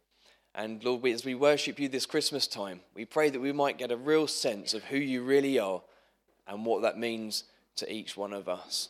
[0.55, 3.91] And Lord, as we worship you this Christmas time, we pray that we might get
[3.91, 5.83] a real sense of who you really are
[6.47, 7.45] and what that means
[7.77, 8.89] to each one of us.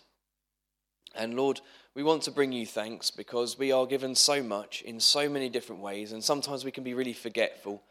[1.15, 1.61] And Lord,
[1.95, 5.49] we want to bring you thanks because we are given so much in so many
[5.49, 7.83] different ways, and sometimes we can be really forgetful.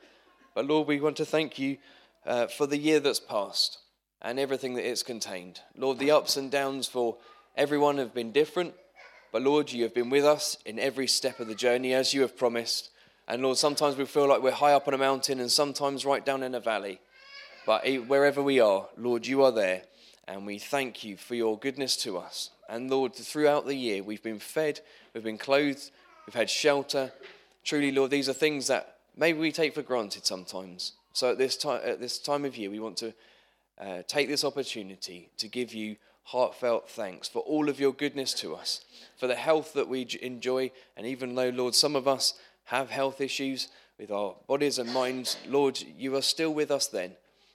[0.55, 1.77] But Lord, we want to thank you
[2.25, 3.77] uh, for the year that's passed
[4.21, 5.61] and everything that it's contained.
[5.75, 7.17] Lord, the ups and downs for
[7.55, 8.73] everyone have been different,
[9.31, 12.21] but Lord, you have been with us in every step of the journey as you
[12.21, 12.89] have promised.
[13.27, 16.25] And Lord, sometimes we feel like we're high up on a mountain and sometimes right
[16.25, 16.99] down in a valley.
[17.65, 19.83] But wherever we are, Lord, you are there.
[20.27, 22.51] And we thank you for your goodness to us.
[22.69, 24.79] And Lord, throughout the year, we've been fed,
[25.13, 25.91] we've been clothed,
[26.25, 27.11] we've had shelter.
[27.63, 30.93] Truly, Lord, these are things that maybe we take for granted sometimes.
[31.13, 33.13] So at this time, at this time of year, we want to
[33.81, 38.55] uh, take this opportunity to give you heartfelt thanks for all of your goodness to
[38.55, 38.85] us,
[39.17, 40.71] for the health that we enjoy.
[40.95, 45.37] And even though, Lord, some of us have health issues with our bodies and minds,
[45.47, 47.13] Lord, you are still with us then.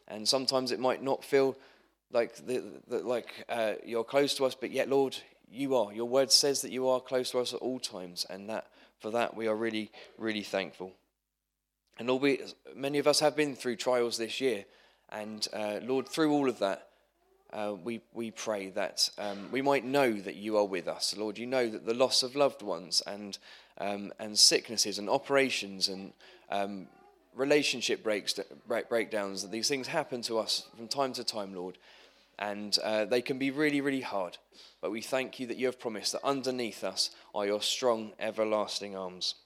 [0.09, 1.57] And sometimes it might not feel
[2.13, 5.17] like the, the, like uh, you're close to us, but yet, Lord,
[5.51, 5.93] you are.
[5.93, 8.67] Your word says that you are close to us at all times, and that
[8.99, 10.93] for that we are really, really thankful.
[11.99, 12.41] And Lord, we,
[12.75, 14.65] many of us have been through trials this year,
[15.11, 16.89] and uh, Lord, through all of that,
[17.53, 21.17] uh, we, we pray that um, we might know that you are with us.
[21.17, 23.39] Lord, you know that the loss of loved ones and,
[23.79, 26.13] um, and sicknesses and operations and
[26.51, 26.89] um,
[27.35, 28.35] relationship breaks,
[28.67, 31.79] breakdowns, that these things happen to us from time to time, Lord.
[32.39, 34.37] And uh, they can be really, really hard.
[34.83, 38.97] But we thank you that you have promised that underneath us are your strong, everlasting
[38.97, 39.37] arms.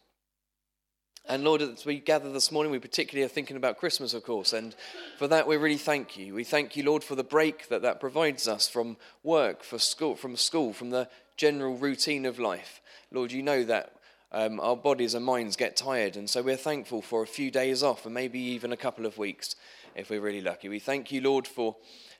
[1.28, 4.52] And Lord, as we gather this morning, we particularly are thinking about Christmas, of course.
[4.52, 4.74] And
[5.18, 6.34] for that, we really thank you.
[6.34, 10.16] We thank you, Lord, for the break that that provides us from work, for school,
[10.16, 12.80] from school, from the general routine of life.
[13.12, 13.92] Lord, you know that
[14.32, 16.16] um, our bodies and minds get tired.
[16.16, 19.18] And so we're thankful for a few days off and maybe even a couple of
[19.18, 19.56] weeks
[19.94, 20.68] if we're really lucky.
[20.68, 21.76] We thank you, Lord, for,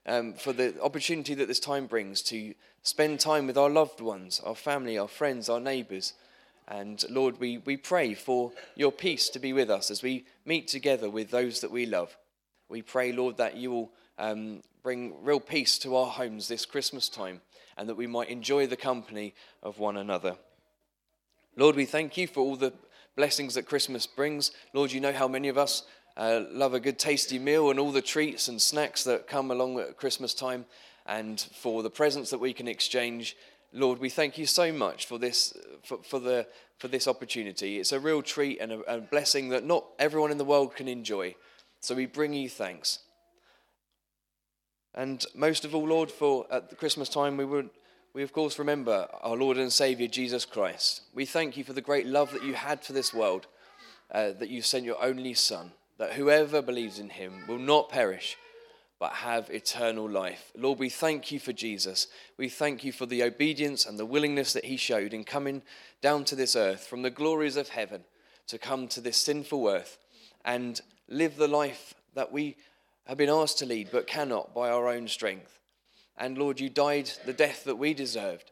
[0.07, 4.41] um, for the opportunity that this time brings to spend time with our loved ones,
[4.45, 6.15] our family, our friends, our neighbours.
[6.71, 10.69] And Lord, we, we pray for your peace to be with us as we meet
[10.69, 12.17] together with those that we love.
[12.69, 17.09] We pray, Lord, that you will um, bring real peace to our homes this Christmas
[17.09, 17.41] time
[17.77, 20.37] and that we might enjoy the company of one another.
[21.57, 22.73] Lord, we thank you for all the
[23.17, 24.53] blessings that Christmas brings.
[24.73, 25.83] Lord, you know how many of us
[26.17, 29.81] uh, love a good tasty meal and all the treats and snacks that come along
[29.81, 30.67] at Christmas time
[31.07, 33.37] and for the presents that we can exchange.
[33.73, 36.47] Lord, we thank you so much for this, for, for, the,
[36.79, 37.79] for this opportunity.
[37.79, 40.89] It's a real treat and a, a blessing that not everyone in the world can
[40.89, 41.35] enjoy.
[41.81, 43.01] So we bring you thanks.
[44.95, 47.71] And most of all, Lord, for at the Christmas time, we would
[48.13, 51.03] we of course remember our Lord and Savior Jesus Christ.
[51.15, 53.47] We thank you for the great love that you had for this world,
[54.11, 58.37] uh, that you sent your only Son, that whoever believes in him will not perish,
[59.01, 60.53] but have eternal life.
[60.55, 62.07] Lord, we thank you for Jesus.
[62.37, 65.63] We thank you for the obedience and the willingness that he showed in coming
[66.03, 68.05] down to this earth from the glories of heaven
[68.47, 69.97] to come to this sinful earth
[70.45, 72.57] and live the life that we
[73.07, 75.59] have been asked to lead but cannot by our own strength.
[76.19, 78.51] And Lord, you died the death that we deserved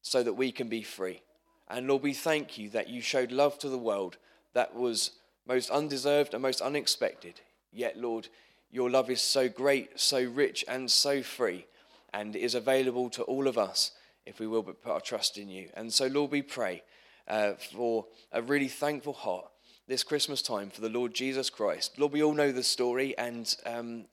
[0.00, 1.20] so that we can be free.
[1.68, 4.16] And Lord, we thank you that you showed love to the world
[4.54, 5.10] that was
[5.46, 7.42] most undeserved and most unexpected.
[7.72, 8.28] Yet, Lord,
[8.76, 11.64] your love is so great, so rich, and so free,
[12.12, 13.92] and is available to all of us
[14.26, 15.70] if we will but put our trust in you.
[15.72, 16.82] And so, Lord, we pray
[17.26, 19.46] uh, for a really thankful heart
[19.88, 21.98] this Christmas time for the Lord Jesus Christ.
[21.98, 24.04] Lord, we all know the story, and um,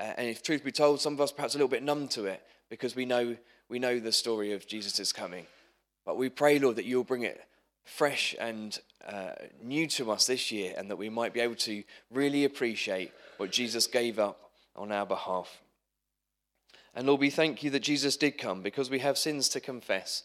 [0.00, 2.24] uh, and if truth be told, some of us perhaps a little bit numb to
[2.24, 3.36] it because we know,
[3.68, 5.44] we know the story of Jesus' coming.
[6.06, 7.42] But we pray, Lord, that you'll bring it
[7.84, 9.32] fresh and uh,
[9.62, 13.50] new to us this year and that we might be able to really appreciate what
[13.50, 15.60] Jesus gave up on our behalf.
[16.94, 20.24] And Lord, we thank you that Jesus did come because we have sins to confess.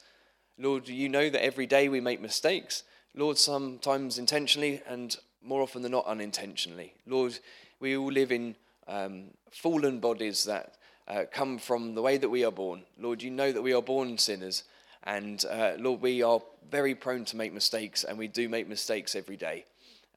[0.57, 2.83] Lord, you know that every day we make mistakes.
[3.15, 6.93] Lord, sometimes intentionally and more often than not unintentionally.
[7.05, 7.37] Lord,
[7.79, 8.55] we all live in
[8.87, 10.75] um, fallen bodies that
[11.07, 12.83] uh, come from the way that we are born.
[12.99, 14.63] Lord, you know that we are born sinners.
[15.03, 16.41] And uh, Lord, we are
[16.71, 19.65] very prone to make mistakes, and we do make mistakes every day.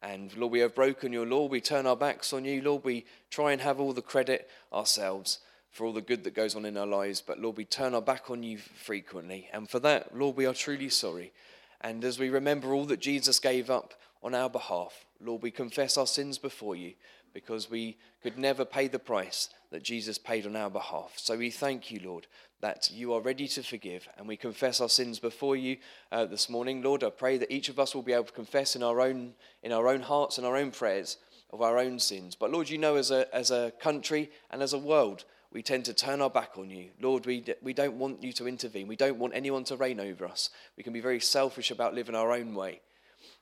[0.03, 1.47] And Lord, we have broken your law.
[1.47, 2.63] We turn our backs on you.
[2.63, 5.39] Lord, we try and have all the credit ourselves
[5.71, 7.21] for all the good that goes on in our lives.
[7.21, 9.49] But Lord, we turn our back on you frequently.
[9.53, 11.33] And for that, Lord, we are truly sorry.
[11.81, 15.97] And as we remember all that Jesus gave up on our behalf, Lord, we confess
[15.97, 16.95] our sins before you
[17.33, 21.13] because we could never pay the price that Jesus paid on our behalf.
[21.17, 22.27] So we thank you, Lord,
[22.63, 25.77] that you are ready to forgive, and we confess our sins before you
[26.11, 26.81] uh, this morning.
[26.81, 29.35] Lord, I pray that each of us will be able to confess in our own
[29.63, 31.19] in our own hearts and our own prayers
[31.51, 32.35] of our own sins.
[32.35, 35.85] But Lord, you know, as a as a country and as a world, we tend
[35.85, 36.89] to turn our back on you.
[36.99, 38.89] Lord, we, we don't want you to intervene.
[38.89, 40.49] We don't want anyone to reign over us.
[40.79, 42.81] We can be very selfish about living our own way.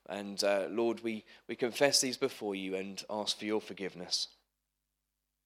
[0.09, 4.26] And uh, Lord, we, we confess these before you and ask for your forgiveness.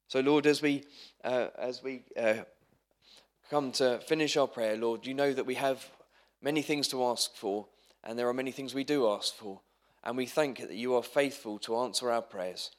[0.09, 0.85] So, Lord, as we,
[1.23, 2.37] uh, as we uh,
[3.51, 5.87] come to finish our prayer, Lord, you know that we have
[6.41, 7.67] many things to ask for,
[8.03, 9.61] and there are many things we do ask for.
[10.03, 12.71] And we thank you that you are faithful to answer our prayers.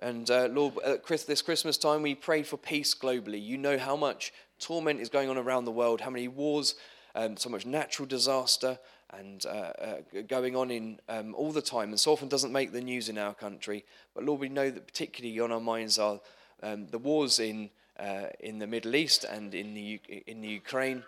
[0.00, 3.40] And uh, Lord, at this Christmas time, we pray for peace globally.
[3.40, 6.74] You know how much torment is going on around the world, how many wars,
[7.14, 8.76] um, so much natural disaster,
[9.18, 9.96] and uh, uh,
[10.26, 13.18] going on in um, all the time, and so often doesn't make the news in
[13.18, 13.84] our country.
[14.14, 16.20] But Lord, we know that particularly on our minds are
[16.62, 21.04] um, the wars in uh, in the Middle East and in the in the Ukraine.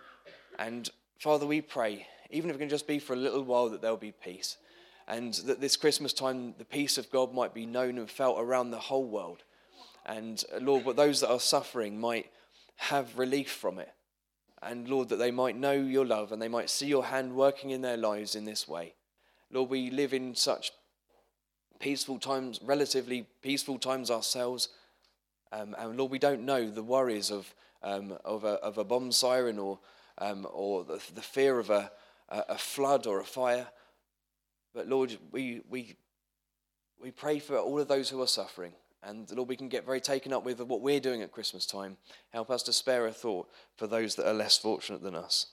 [0.59, 0.89] And
[1.19, 3.97] Father, we pray, even if it can just be for a little while, that there'll
[3.97, 4.57] be peace,
[5.07, 8.71] and that this Christmas time, the peace of God might be known and felt around
[8.71, 9.43] the whole world.
[10.05, 12.31] And uh, Lord, but those that are suffering might
[12.77, 13.91] have relief from it
[14.61, 17.69] and Lord, that they might know your love and they might see your hand working
[17.69, 18.95] in their lives in this way.
[19.51, 20.71] Lord, we live in such
[21.79, 24.69] peaceful times, relatively peaceful times ourselves.
[25.51, 27.53] Um, and Lord, we don't know the worries of,
[27.83, 29.79] um, of, a, of a bomb siren or,
[30.17, 31.91] um, or the, the fear of a,
[32.29, 33.67] a flood or a fire.
[34.73, 35.95] But Lord, we, we,
[37.01, 38.73] we pray for all of those who are suffering.
[39.03, 41.97] And Lord, we can get very taken up with what we're doing at Christmas time.
[42.31, 45.47] Help us to spare a thought for those that are less fortunate than us.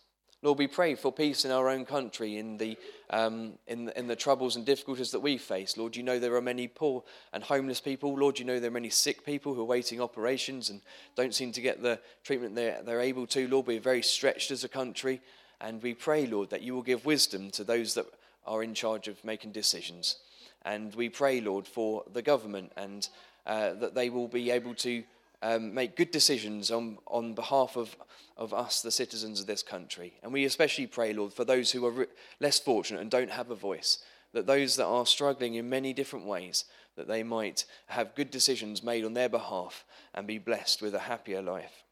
[0.44, 2.76] Lord, we pray for peace in our own country, in the,
[3.08, 5.78] um, in, in the troubles and difficulties that we face.
[5.78, 8.14] Lord, you know there are many poor and homeless people.
[8.14, 10.82] Lord, you know there are many sick people who are waiting operations and
[11.16, 13.48] don't seem to get the treatment they're, they're able to.
[13.48, 15.22] Lord, we're very stretched as a country.
[15.62, 18.04] And we pray, Lord, that you will give wisdom to those that
[18.44, 20.16] are in charge of making decisions.
[20.62, 23.08] And we pray, Lord, for the government and
[23.46, 25.04] uh, that they will be able to
[25.42, 27.94] um, make good decisions on, on behalf of,
[28.36, 30.14] of us, the citizens of this country.
[30.22, 32.06] And we especially pray, Lord, for those who are re-
[32.40, 33.98] less fortunate and don't have a voice,
[34.32, 36.64] that those that are struggling in many different ways,
[36.96, 39.84] that they might have good decisions made on their behalf
[40.14, 41.84] and be blessed with a happier life.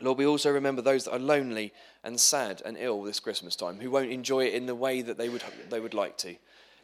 [0.00, 3.78] Lord, we also remember those that are lonely and sad and ill this Christmas time,
[3.78, 6.34] who won't enjoy it in the way that they would, they would like to.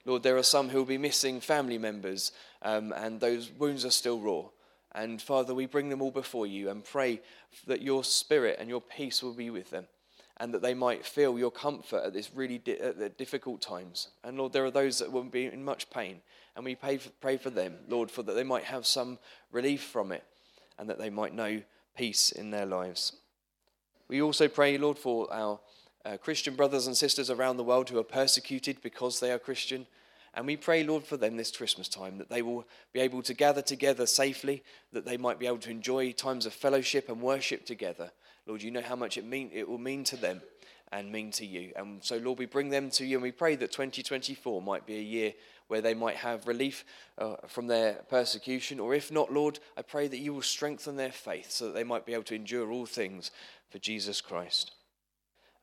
[0.05, 2.32] Lord, there are some who will be missing family members,
[2.62, 4.44] um, and those wounds are still raw.
[4.92, 7.20] And Father, we bring them all before you and pray
[7.66, 9.86] that your spirit and your peace will be with them
[10.40, 14.09] and that they might feel your comfort at this really di- at difficult times.
[14.24, 16.22] And Lord, there are those that will be in much pain,
[16.57, 19.18] and we pray for, pray for them, Lord, for that they might have some
[19.53, 20.24] relief from it
[20.78, 21.61] and that they might know
[21.94, 23.12] peace in their lives.
[24.09, 25.61] We also pray, Lord, for our
[26.05, 29.86] uh, Christian brothers and sisters around the world who are persecuted because they are Christian.
[30.34, 33.34] And we pray, Lord, for them this Christmas time, that they will be able to
[33.34, 37.66] gather together safely, that they might be able to enjoy times of fellowship and worship
[37.66, 38.12] together.
[38.46, 40.40] Lord, you know how much it, mean, it will mean to them
[40.92, 41.72] and mean to you.
[41.76, 44.96] And so, Lord, we bring them to you and we pray that 2024 might be
[44.96, 45.32] a year
[45.68, 46.84] where they might have relief
[47.18, 48.80] uh, from their persecution.
[48.80, 51.84] Or if not, Lord, I pray that you will strengthen their faith so that they
[51.84, 53.30] might be able to endure all things
[53.70, 54.72] for Jesus Christ.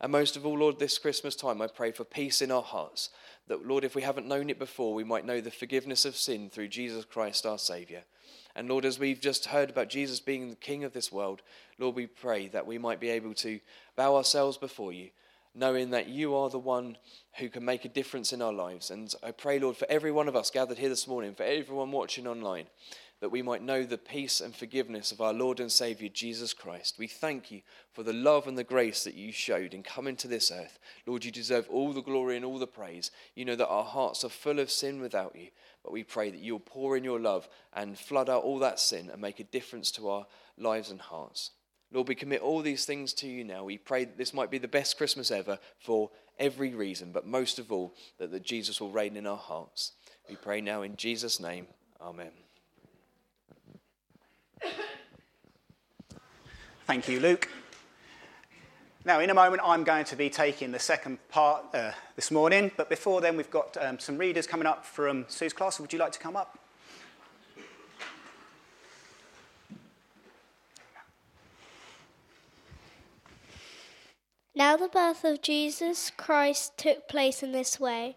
[0.00, 3.10] And most of all, Lord, this Christmas time, I pray for peace in our hearts.
[3.48, 6.50] That, Lord, if we haven't known it before, we might know the forgiveness of sin
[6.50, 8.02] through Jesus Christ, our Saviour.
[8.54, 11.42] And Lord, as we've just heard about Jesus being the King of this world,
[11.78, 13.58] Lord, we pray that we might be able to
[13.96, 15.10] bow ourselves before you,
[15.54, 16.96] knowing that you are the one
[17.38, 18.90] who can make a difference in our lives.
[18.90, 21.90] And I pray, Lord, for every one of us gathered here this morning, for everyone
[21.90, 22.66] watching online,
[23.20, 26.96] that we might know the peace and forgiveness of our Lord and Savior Jesus Christ.
[26.98, 27.62] We thank you
[27.92, 30.78] for the love and the grace that you showed in coming to this earth.
[31.06, 33.10] Lord, you deserve all the glory and all the praise.
[33.34, 35.48] You know that our hearts are full of sin without you,
[35.82, 39.10] but we pray that you'll pour in your love and flood out all that sin
[39.10, 41.50] and make a difference to our lives and hearts.
[41.90, 43.64] Lord, we commit all these things to you now.
[43.64, 47.58] We pray that this might be the best Christmas ever for every reason, but most
[47.58, 49.92] of all, that, that Jesus will reign in our hearts.
[50.28, 51.66] We pray now in Jesus' name.
[52.00, 52.30] Amen.
[56.86, 57.48] Thank you, Luke.
[59.04, 62.70] Now, in a moment, I'm going to be taking the second part uh, this morning,
[62.76, 65.78] but before then, we've got um, some readers coming up from Sue's class.
[65.80, 66.58] Would you like to come up?
[74.54, 78.16] Now, the birth of Jesus Christ took place in this way.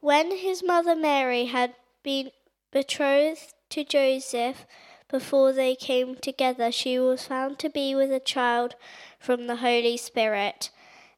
[0.00, 2.30] When his mother Mary had been
[2.70, 4.66] betrothed to Joseph,
[5.08, 8.74] before they came together, she was found to be with a child
[9.18, 10.70] from the Holy Spirit.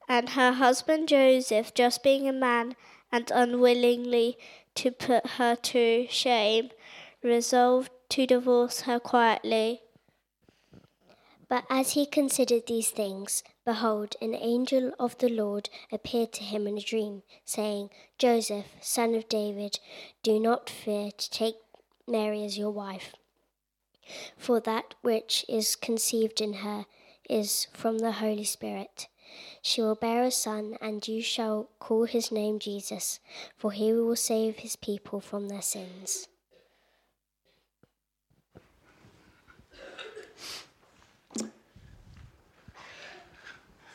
[0.08, 2.76] And her husband Joseph, just being a man
[3.10, 4.38] and unwillingly
[4.76, 6.70] to put her to shame,
[7.22, 9.80] resolved to divorce her quietly.
[11.48, 16.66] But as he considered these things, behold, an angel of the Lord appeared to him
[16.66, 19.78] in a dream, saying, Joseph, son of David,
[20.22, 21.56] do not fear to take
[22.06, 23.14] Mary as your wife,
[24.36, 26.86] for that which is conceived in her
[27.28, 29.08] is from the Holy Spirit.
[29.62, 33.20] She will bear a son, and you shall call his name Jesus,
[33.56, 36.28] for he will save his people from their sins.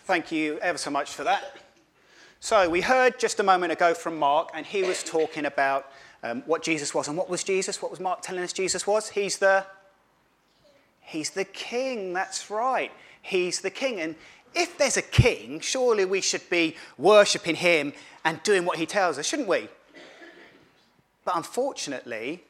[0.06, 1.56] Thank you ever so much for that.
[2.42, 5.90] So, we heard just a moment ago from Mark, and he was talking about
[6.24, 7.08] um, what Jesus was.
[7.08, 7.82] And what was Jesus?
[7.82, 9.10] What was Mark telling us Jesus was?
[9.10, 9.66] He's the
[11.02, 12.92] He's the king, that's right.
[13.22, 14.00] He's the king.
[14.00, 14.16] And
[14.54, 17.94] if there's a king, surely we should be worshipping him
[18.24, 19.68] and doing what he tells us, shouldn't we?
[21.26, 22.44] But unfortunately,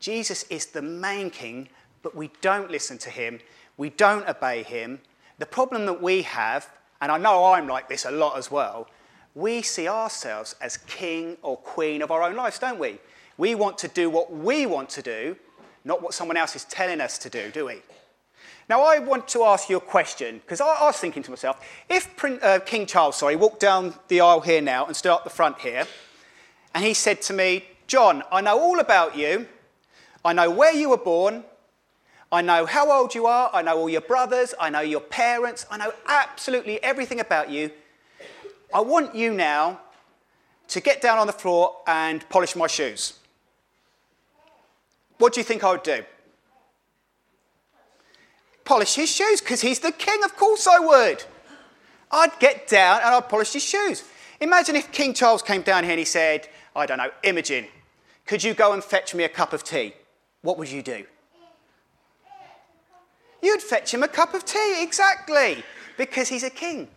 [0.00, 1.68] Jesus is the main king,
[2.02, 3.40] but we don't listen to him,
[3.76, 5.00] we don't obey him.
[5.38, 6.68] The problem that we have
[7.00, 8.88] and I know I'm like this a lot as well,
[9.34, 12.98] we see ourselves as king or queen of our own lives, don't we?
[13.36, 15.36] We want to do what we want to do,
[15.84, 17.82] not what someone else is telling us to do, do we?
[18.68, 21.64] Now, I want to ask you a question, because I, I, was thinking to myself,
[21.88, 25.30] if uh, King Charles, sorry, walked down the aisle here now and stood up the
[25.30, 25.86] front here,
[26.74, 29.48] and he said to me, John, I know all about you,
[30.22, 31.44] I know where you were born,
[32.30, 35.64] I know how old you are, I know all your brothers, I know your parents,
[35.70, 37.70] I know absolutely everything about you.
[38.74, 39.80] I want you now
[40.68, 43.14] to get down on the floor and polish my shoes.
[45.18, 46.04] What do you think I would do?
[48.64, 51.24] Polish his shoes, because he's the king, of course I would.
[52.10, 54.04] I'd get down and I'd polish his shoes.
[54.40, 57.66] Imagine if King Charles came down here and he said, I don't know, Imogen,
[58.26, 59.94] could you go and fetch me a cup of tea?
[60.42, 61.04] What would you do?
[63.42, 65.62] You'd fetch him a cup of tea, exactly,
[65.96, 66.88] because he's a king.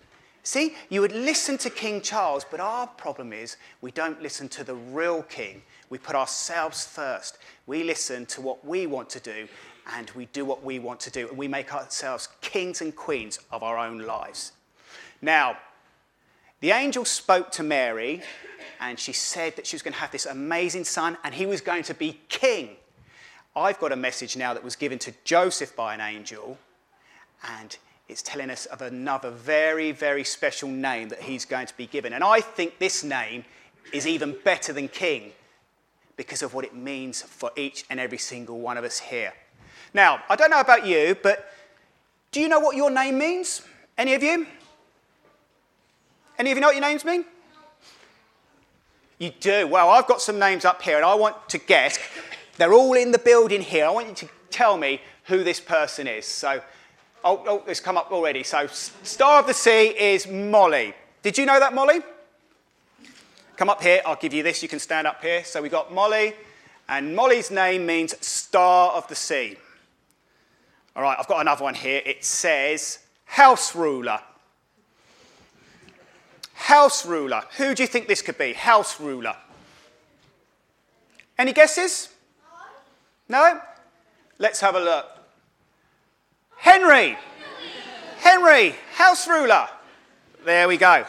[0.44, 4.64] See, you would listen to King Charles, but our problem is we don't listen to
[4.64, 5.62] the real king.
[5.92, 7.38] We put ourselves first.
[7.68, 9.50] We listen to what we want to do,
[9.94, 13.40] and we do what we want to do, and we make ourselves kings and queens
[13.52, 14.54] of our own lives.
[15.22, 15.58] Now,
[16.62, 18.22] the angel spoke to Mary,
[18.80, 21.60] and she said that she was going to have this amazing son, and he was
[21.60, 22.78] going to be king.
[23.54, 26.58] I've got a message now that was given to Joseph by an angel,
[27.58, 27.78] and
[28.08, 32.14] it's telling us of another very, very special name that he's going to be given.
[32.14, 33.44] And I think this name
[33.92, 35.34] is even better than king
[36.18, 39.34] because of what it means for each and every single one of us here.
[39.94, 41.52] Now, I don't know about you, but
[42.32, 43.62] do you know what your name means?
[43.98, 44.48] Any of you?
[46.38, 47.26] Any of you know what your names mean?
[49.20, 49.68] You do.
[49.68, 52.00] Well, I've got some names up here, and I want to guess
[52.58, 53.86] they're all in the building here.
[53.86, 56.26] I want you to tell me who this person is.
[56.26, 56.62] So,
[57.24, 58.44] oh, oh it's come up already.
[58.44, 60.96] So, Star of the Sea is Molly.
[61.22, 62.00] Did you know that, Molly?
[63.62, 64.02] Come up here.
[64.08, 64.64] I'll give you this.
[64.64, 65.44] You can stand up here.
[65.44, 66.34] So, we've got Molly,
[66.90, 69.56] and Molly's name means Star of the Sea.
[70.96, 72.02] All right, I've got another one here.
[72.04, 74.20] It says House Ruler.
[76.56, 77.44] House Ruler.
[77.58, 78.54] Who do you think this could be?
[78.54, 79.36] House Ruler.
[81.38, 82.10] Any guesses?
[83.30, 83.62] No?
[84.40, 85.06] Let's have a look.
[86.58, 87.16] Henry.
[88.22, 89.68] Henry, house ruler.
[90.46, 91.06] There we go.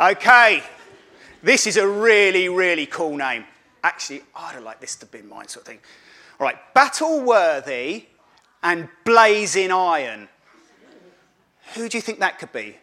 [0.00, 0.64] Okay.
[1.42, 3.44] This is a really, really cool name.
[3.82, 5.80] Actually, I'd have liked this to be mine, sort of thing.
[6.38, 6.56] All right.
[6.74, 8.06] Battle worthy
[8.62, 10.28] and blazing iron.
[11.74, 12.76] Who do you think that could be?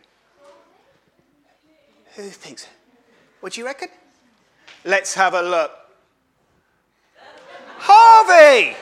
[2.15, 2.67] Who thinks?
[3.39, 3.89] What do you reckon?
[4.83, 5.71] Let's have a look.
[7.77, 8.75] Harvey!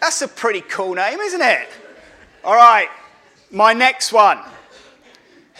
[0.00, 1.68] That's a pretty cool name, isn't it?
[2.42, 2.88] All right,
[3.50, 4.40] my next one.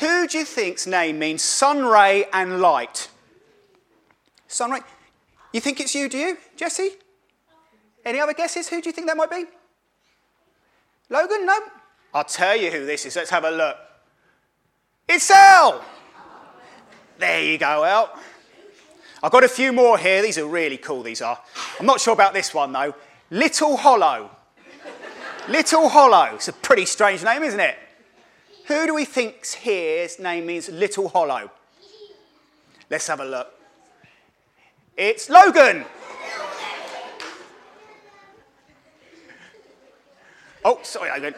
[0.01, 3.09] Who do you think's name means sun ray and light?
[4.49, 4.81] Sun ray.
[5.53, 6.91] You think it's you, do you, Jesse?
[8.05, 8.69] Any other guesses?
[8.69, 9.45] Who do you think that might be?
[11.09, 11.47] Logan?
[11.47, 11.59] No?
[12.13, 13.17] I'll tell you who this is.
[13.17, 13.77] Let's have a look.
[15.09, 15.85] It's Al!
[17.19, 18.19] There you go, Al.
[19.23, 20.23] I've got a few more here.
[20.23, 21.39] These are really cool, these are.
[21.79, 22.95] I'm not sure about this one, though.
[23.31, 24.31] Little Hollow.
[25.49, 26.35] Little Hollow.
[26.35, 27.77] It's a pretty strange name, isn't it?
[28.67, 31.51] Who do we think here's name means little hollow?
[32.89, 33.53] Let's have a look.
[34.97, 35.85] It's Logan.
[40.65, 41.35] Oh, sorry, Logan.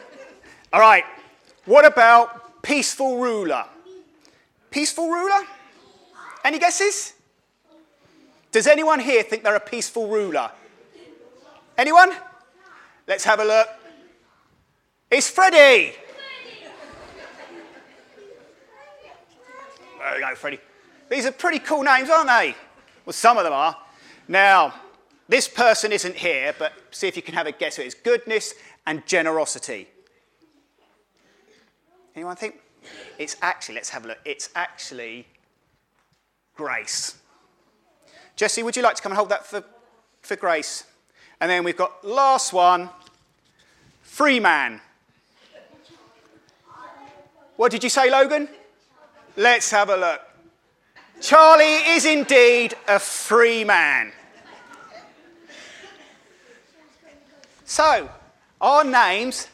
[0.71, 1.03] All right.
[1.65, 3.65] What about peaceful ruler?
[4.71, 5.45] Peaceful ruler?
[6.45, 7.13] Any guesses?
[8.53, 10.49] Does anyone here think they're a peaceful ruler?
[11.77, 12.11] Anyone?
[13.05, 13.67] Let's have a look.
[15.11, 15.93] It's Freddie.
[19.97, 20.59] There you go, Freddie.
[21.09, 22.55] These are pretty cool names, aren't they?
[23.05, 23.75] Well, some of them are.
[24.27, 24.73] Now,
[25.29, 27.79] this person isn't here, but see if you can have a guess.
[27.79, 28.53] It's goodness
[28.85, 29.87] and generosity.
[32.15, 32.59] Anyone think?
[33.17, 34.19] It's actually, let's have a look.
[34.25, 35.27] It's actually
[36.55, 37.17] grace.
[38.35, 39.63] Jesse, would you like to come and hold that for,
[40.21, 40.83] for grace?
[41.39, 42.89] And then we've got last one,
[44.01, 44.81] free man.
[47.55, 48.47] What did you say, Logan?
[49.39, 50.21] Let's have a look.
[51.21, 54.11] Charlie is indeed a free man.
[57.65, 58.09] So,
[58.59, 59.47] our names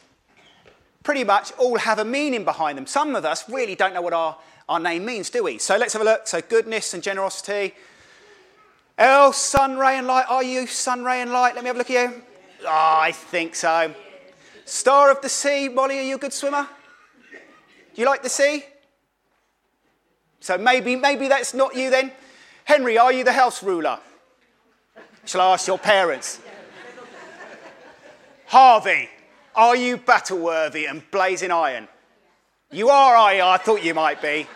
[1.02, 2.86] pretty much all have a meaning behind them.
[2.86, 4.38] Some of us really don't know what our,
[4.70, 5.58] our name means, do we?
[5.58, 6.26] So let's have a look.
[6.26, 7.74] So, goodness and generosity.
[8.96, 10.24] L, sun, ray, and light.
[10.30, 11.54] Are you sun, ray, and light?
[11.56, 12.22] Let me have a look at you.
[12.62, 13.94] Oh, I think so.
[14.64, 15.68] Star of the sea.
[15.68, 16.66] Molly, are you a good swimmer?
[17.94, 18.64] Do you like the sea?
[20.44, 22.12] So maybe, maybe that's not you then.
[22.64, 23.98] Henry, are you the house ruler?
[25.24, 26.38] Shall I ask your parents?
[28.44, 29.08] Harvey,
[29.54, 31.88] are you battle worthy and blazing iron?
[32.70, 33.42] You are, are you?
[33.42, 34.46] I thought you might be.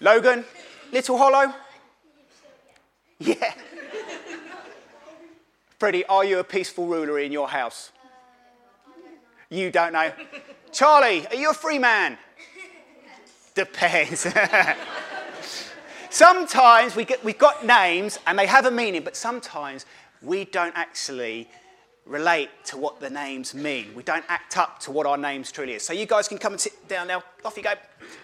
[0.00, 0.46] Logan,
[0.90, 1.52] little hollow?
[3.18, 3.52] Yeah.
[5.78, 7.92] Freddie, are you a peaceful ruler in your house?
[9.50, 10.12] You don't know.
[10.72, 12.16] Charlie, are you a free man?
[13.58, 14.24] Depends.
[16.10, 19.84] sometimes we get, we've got names and they have a meaning, but sometimes
[20.22, 21.48] we don't actually
[22.06, 23.92] relate to what the names mean.
[23.96, 25.82] We don't act up to what our names truly is.
[25.82, 27.24] So you guys can come and sit down now.
[27.44, 27.72] Off you go.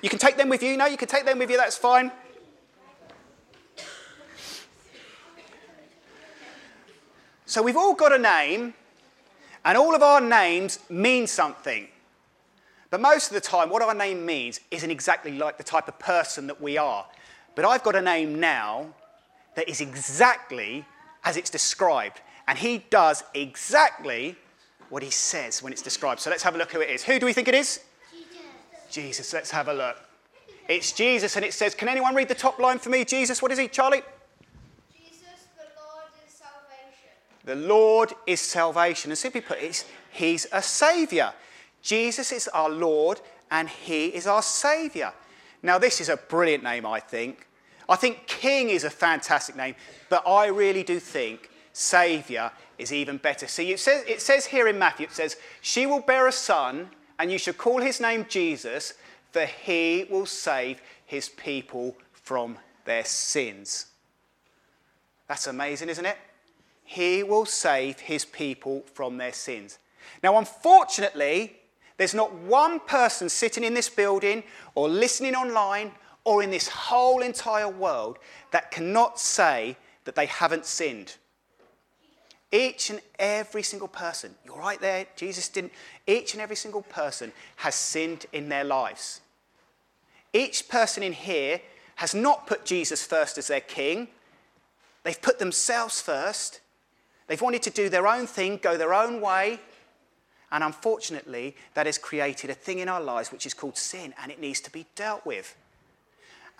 [0.03, 0.76] You can take them with you.
[0.76, 1.57] No, you can take them with you.
[1.57, 2.12] That's fine.
[7.45, 8.72] So we've all got a name,
[9.64, 11.89] and all of our names mean something.
[12.95, 15.99] But most of the time, what our name means isn't exactly like the type of
[15.99, 17.05] person that we are.
[17.57, 18.86] But I've got a name now
[19.57, 20.84] that is exactly
[21.24, 22.20] as it's described.
[22.47, 24.36] And he does exactly
[24.90, 26.20] what he says when it's described.
[26.20, 27.03] So let's have a look who it is.
[27.03, 27.80] Who do we think it is?
[28.12, 28.38] Jesus.
[28.92, 29.97] Jesus, let's have a look.
[30.68, 33.05] It's Jesus, and it says, Can anyone read the top line for me?
[33.05, 34.03] Jesus, what is he, Charlie?
[34.97, 37.11] Jesus, the Lord is salvation.
[37.45, 39.11] The Lord is salvation.
[39.11, 41.32] And simply put, it's, he's a saviour.
[41.85, 43.20] Jesus is our Lord
[43.51, 45.12] and He is our Saviour.
[45.62, 47.47] Now, this is a brilliant name, I think.
[47.89, 49.76] I think King is a fantastic name,
[50.09, 53.47] but I really do think Saviour is even better.
[53.47, 56.89] See, it says, it says here in Matthew, it says, She will bear a son,
[57.18, 58.95] and you shall call his name Jesus,
[59.32, 63.87] for he will save his people from their sins.
[65.28, 66.16] That's amazing, isn't it?
[66.85, 69.78] He will save his people from their sins.
[70.22, 71.57] Now, unfortunately,
[71.97, 74.42] there's not one person sitting in this building
[74.74, 75.92] or listening online
[76.24, 78.18] or in this whole entire world
[78.51, 81.16] that cannot say that they haven't sinned.
[82.51, 85.72] Each and every single person, you're right there, Jesus didn't,
[86.07, 89.20] each and every single person has sinned in their lives.
[90.32, 91.61] Each person in here
[91.97, 94.09] has not put Jesus first as their king,
[95.03, 96.61] they've put themselves first.
[97.26, 99.61] They've wanted to do their own thing, go their own way.
[100.55, 104.30] And unfortunately, that has created a thing in our lives which is called sin, and
[104.30, 105.57] it needs to be dealt with.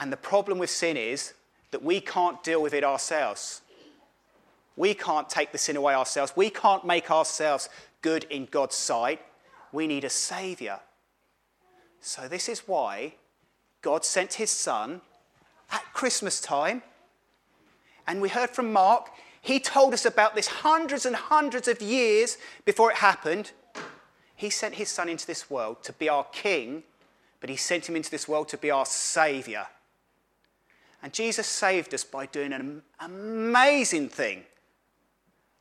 [0.01, 1.33] And the problem with sin is
[1.71, 3.61] that we can't deal with it ourselves.
[4.77, 6.33] We can't take the sin away ourselves.
[6.35, 7.69] We can't make ourselves
[8.03, 9.21] good in God's sight.
[9.71, 10.81] We need a Saviour.
[12.01, 13.15] So, this is why
[13.81, 15.03] God sent His Son
[15.71, 16.83] at Christmas time.
[18.09, 22.39] And we heard from Mark, he told us about this hundreds and hundreds of years
[22.65, 23.53] before it happened.
[24.37, 26.83] He sent his son into this world to be our king,
[27.41, 29.67] but he sent him into this world to be our savior.
[31.03, 34.45] And Jesus saved us by doing an amazing thing.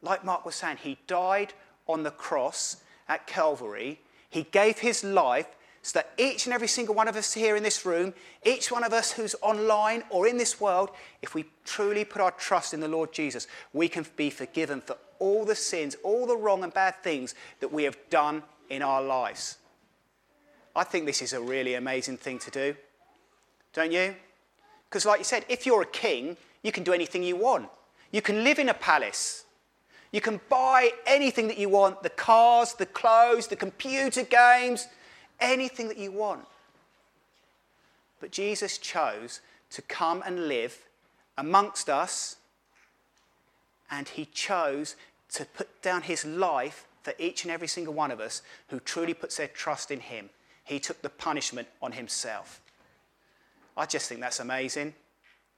[0.02, 1.54] Like Mark was saying, he died
[1.88, 4.00] on the cross at Calvary.
[4.30, 5.48] He gave his life
[5.82, 8.14] so that each and every single one of us here in this room,
[8.46, 10.90] each one of us who's online or in this world,
[11.22, 14.96] if we truly put our trust in the Lord Jesus, we can be forgiven for
[15.20, 18.44] all the sins, all the wrong and bad things that we have done
[18.76, 19.58] in our lives.
[20.76, 22.76] I think this is a really amazing thing to do.
[23.74, 24.16] Don't you?
[24.90, 27.70] Because, like you said, if you're a king, you can do anything you want.
[28.12, 29.46] You can live in a palace.
[30.12, 34.88] You can buy anything that you want the cars, the clothes, the computer games,
[35.40, 36.46] anything that you want.
[38.20, 40.78] But Jesus chose to come and live
[41.38, 42.38] amongst us,
[43.90, 44.96] and he chose
[45.34, 49.14] to put down his life for each and every single one of us who truly
[49.14, 50.30] puts their trust in him.
[50.64, 52.62] He took the punishment on himself.
[53.76, 54.94] I just think that's amazing.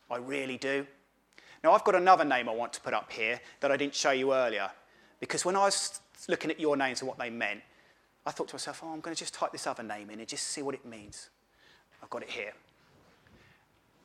[0.10, 0.86] I really do.
[1.64, 4.12] Now, I've got another name I want to put up here that I didn't show
[4.12, 4.70] you earlier.
[5.20, 7.62] Because when I was looking at your names and what they meant,
[8.26, 10.28] I thought to myself, oh, I'm going to just type this other name in and
[10.28, 11.30] just see what it means.
[12.02, 12.54] I've got it here.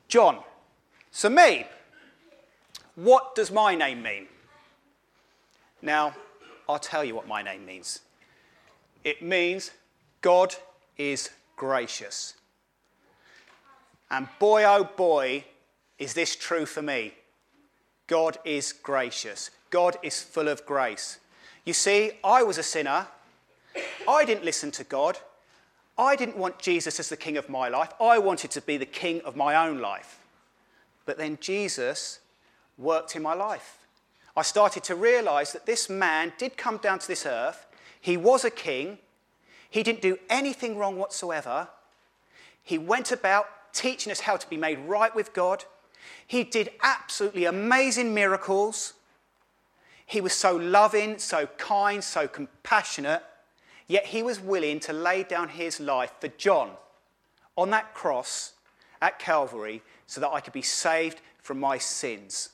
[0.07, 0.39] John.
[1.11, 1.65] So, me.
[2.95, 4.27] What does my name mean?
[5.81, 6.15] Now,
[6.71, 7.99] I'll tell you what my name means.
[9.03, 9.71] It means
[10.21, 10.55] God
[10.97, 12.35] is gracious.
[14.09, 15.43] And boy, oh boy,
[15.99, 17.13] is this true for me.
[18.07, 19.51] God is gracious.
[19.69, 21.19] God is full of grace.
[21.65, 23.07] You see, I was a sinner.
[24.07, 25.17] I didn't listen to God.
[25.97, 27.91] I didn't want Jesus as the king of my life.
[27.99, 30.19] I wanted to be the king of my own life.
[31.05, 32.19] But then Jesus
[32.77, 33.80] worked in my life.
[34.35, 37.65] I started to realize that this man did come down to this earth.
[37.99, 38.97] He was a king.
[39.69, 41.67] He didn't do anything wrong whatsoever.
[42.63, 45.65] He went about teaching us how to be made right with God.
[46.25, 48.93] He did absolutely amazing miracles.
[50.05, 53.23] He was so loving, so kind, so compassionate,
[53.87, 56.71] yet he was willing to lay down his life for John
[57.55, 58.53] on that cross
[59.01, 62.49] at Calvary so that I could be saved from my sins.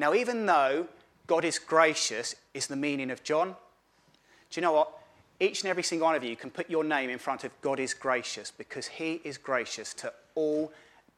[0.00, 0.86] Now, even though
[1.26, 4.90] God is gracious, is the meaning of John, do you know what?
[5.38, 7.78] Each and every single one of you can put your name in front of God
[7.78, 10.72] is gracious because he is gracious to all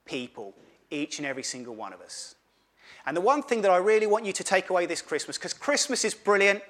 [0.04, 0.52] people,
[0.90, 2.34] each and every single one of us.
[3.06, 5.54] And the one thing that I really want you to take away this Christmas, because
[5.54, 6.60] Christmas is brilliant,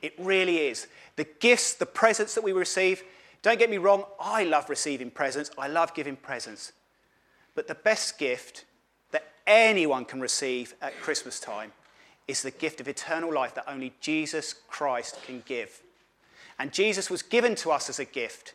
[0.00, 0.86] it really is.
[1.16, 3.04] The gifts, the presents that we receive,
[3.42, 6.72] don't get me wrong, I love receiving presents, I love giving presents.
[7.54, 8.64] But the best gift
[9.46, 11.72] anyone can receive at Christmas time
[12.28, 15.82] is the gift of eternal life that only Jesus Christ can give.
[16.58, 18.54] And Jesus was given to us as a gift.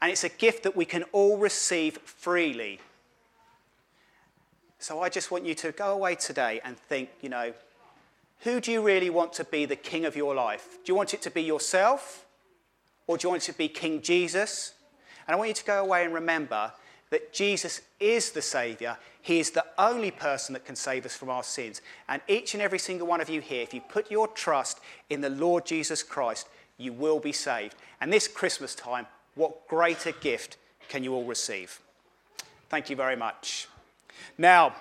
[0.00, 2.80] And it's a gift that we can all receive freely.
[4.78, 7.52] So I just want you to go away today and think, you know,
[8.40, 10.78] who do you really want to be the king of your life?
[10.84, 12.24] Do you want it to be yourself?
[13.06, 14.72] Or do you want it to be King Jesus?
[15.26, 16.72] And I want you to go away and remember
[17.10, 18.96] that Jesus is the Saviour.
[19.20, 21.82] He is the only person that can save us from our sins.
[22.08, 24.80] And each and every single one of you here, if you put your trust
[25.10, 26.48] in the Lord Jesus Christ,
[26.78, 27.74] you will be saved.
[28.00, 30.56] And this Christmas time, what greater gift
[30.88, 31.80] can you all receive?
[32.68, 33.68] Thank you very much.
[34.38, 34.74] Now,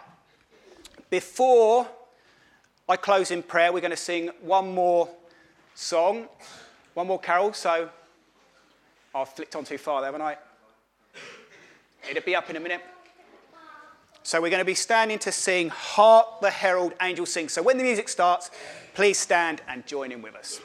[1.09, 1.87] before
[2.87, 5.09] I close in prayer, we're going to sing one more
[5.75, 6.27] song,
[6.93, 7.53] one more carol.
[7.53, 7.89] So
[9.13, 10.37] I've flicked on too far there, haven't I?
[12.09, 12.81] It'll be up in a minute.
[14.23, 17.49] So we're going to be standing to sing Hark the Herald Angels Sing.
[17.49, 18.51] So when the music starts,
[18.93, 20.59] please stand and join in with us.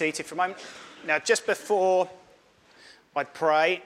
[0.00, 0.58] Seated for a moment.
[1.06, 2.08] Now, just before
[3.14, 3.82] I pray,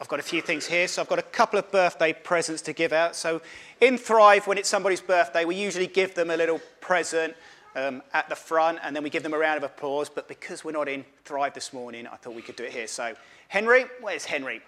[0.00, 0.86] I've got a few things here.
[0.86, 3.16] So, I've got a couple of birthday presents to give out.
[3.16, 3.42] So,
[3.80, 7.34] in Thrive, when it's somebody's birthday, we usually give them a little present
[7.74, 10.08] um, at the front and then we give them a round of applause.
[10.08, 12.86] But because we're not in Thrive this morning, I thought we could do it here.
[12.86, 13.16] So,
[13.48, 14.60] Henry, where's Henry?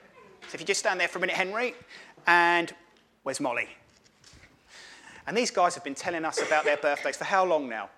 [0.48, 1.76] So, if you just stand there for a minute, Henry.
[2.26, 2.74] And
[3.22, 3.68] where's Molly?
[5.28, 7.88] And these guys have been telling us about their birthdays for how long now?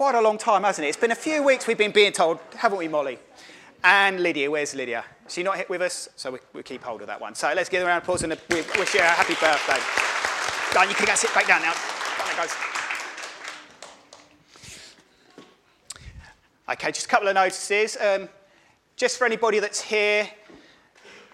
[0.00, 0.88] Quite a long time, hasn't it?
[0.88, 3.18] It's been a few weeks we've been being told, haven't we, Molly?
[3.84, 5.04] And Lydia, where's Lydia?
[5.26, 6.08] Is she not here with us?
[6.16, 7.34] So we, we keep hold of that one.
[7.34, 10.80] So let's give her a round of applause and wish her a happy birthday.
[10.80, 11.74] On, you can go sit back down now.
[16.72, 17.98] Okay, just a couple of notices.
[18.00, 18.30] Um,
[18.96, 20.26] just for anybody that's here,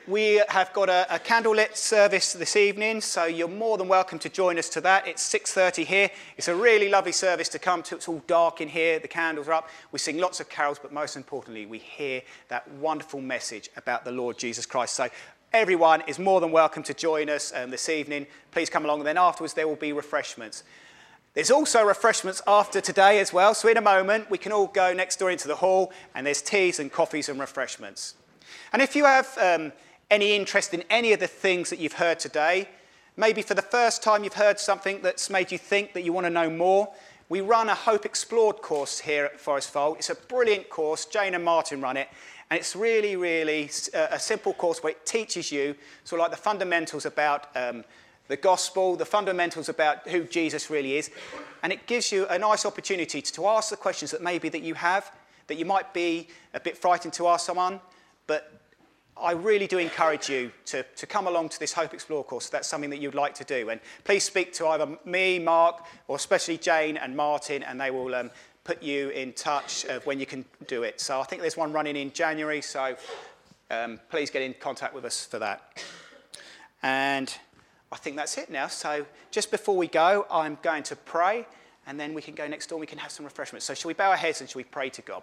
[0.07, 4.29] we have got a, a candlelit service this evening, so you're more than welcome to
[4.29, 5.07] join us to that.
[5.07, 6.11] It's 6:30 here.
[6.37, 7.97] It's a really lovely service to come to.
[7.97, 9.01] It's all dark in here.
[9.01, 9.69] The candles are up.
[9.91, 14.13] We sing lots of carols, but most importantly, we hear that wonderful message about the
[14.13, 14.95] Lord Jesus Christ.
[14.95, 15.09] So
[15.53, 18.29] everyone is more than welcome to join us um, this evening.
[18.53, 19.01] Please come along.
[19.01, 20.63] And then afterwards, there will be refreshments.
[21.35, 23.55] There's also refreshments after today as well.
[23.55, 26.43] So in a moment, we can all go next door into the hall, and there's
[26.43, 28.15] teas and coffees and refreshments.
[28.73, 29.73] And if you have um,
[30.11, 32.69] any interest in any of the things that you've heard today.
[33.17, 36.27] Maybe for the first time you've heard something that's made you think that you want
[36.27, 36.89] to know more.
[37.29, 39.97] We run a Hope Explored course here at Forest Fold.
[39.99, 41.07] It's a brilliant course.
[41.07, 42.09] Jane and Martin run it.
[42.51, 46.37] And it's really, really a simple course where it teaches you sort of like the
[46.41, 47.83] fundamentals about um,
[48.29, 51.11] the gospel, the fundamentals about who Jesus really is.
[51.65, 54.75] And it gives you a nice opportunity to ask the questions that maybe that you
[54.75, 55.11] have,
[55.49, 57.81] that you might be a bit frightened to ask someone,
[58.29, 58.61] but
[59.19, 62.51] I really do encourage you to, to come along to this Hope Explore course if
[62.51, 63.71] that's something that you'd like to do.
[63.71, 68.15] And please speak to either me, Mark, or especially Jane and Martin, and they will
[68.15, 68.31] um,
[68.65, 71.01] put you in touch of when you can do it.
[71.01, 72.95] So I think there's one running in January, so
[73.71, 75.83] um, please get in contact with us for that.
[76.83, 77.35] And
[77.91, 78.67] I think that's it now.
[78.67, 81.47] So just before we go, I'm going to pray,
[81.87, 83.65] and then we can go next door and we can have some refreshments.
[83.65, 85.23] So shall we bow our heads and shall we pray to God?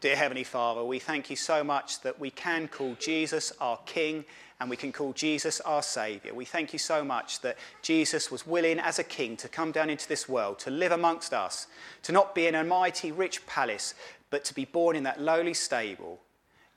[0.00, 4.24] Dear Heavenly Father, we thank you so much that we can call Jesus our King
[4.58, 6.32] and we can call Jesus our Saviour.
[6.34, 9.90] We thank you so much that Jesus was willing as a king to come down
[9.90, 11.66] into this world, to live amongst us,
[12.04, 13.92] to not be in a mighty rich palace,
[14.30, 16.18] but to be born in that lowly stable.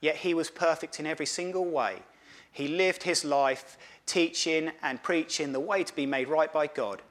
[0.01, 1.99] Yet he was perfect in every single way.
[2.51, 7.01] He lived his life teaching and preaching the way to be made right by God.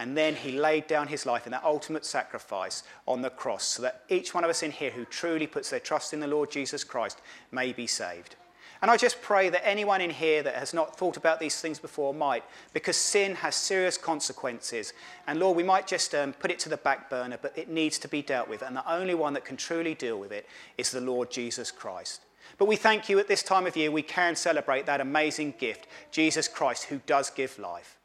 [0.00, 3.82] And then he laid down his life in that ultimate sacrifice on the cross so
[3.82, 6.50] that each one of us in here who truly puts their trust in the Lord
[6.50, 7.20] Jesus Christ
[7.52, 8.36] may be saved.
[8.80, 11.78] And I just pray that anyone in here that has not thought about these things
[11.78, 14.94] before might, because sin has serious consequences.
[15.26, 17.98] And Lord, we might just um, put it to the back burner, but it needs
[17.98, 18.62] to be dealt with.
[18.62, 20.46] And the only one that can truly deal with it
[20.78, 22.22] is the Lord Jesus Christ.
[22.56, 25.86] But we thank you at this time of year, we can celebrate that amazing gift,
[26.10, 27.99] Jesus Christ, who does give life.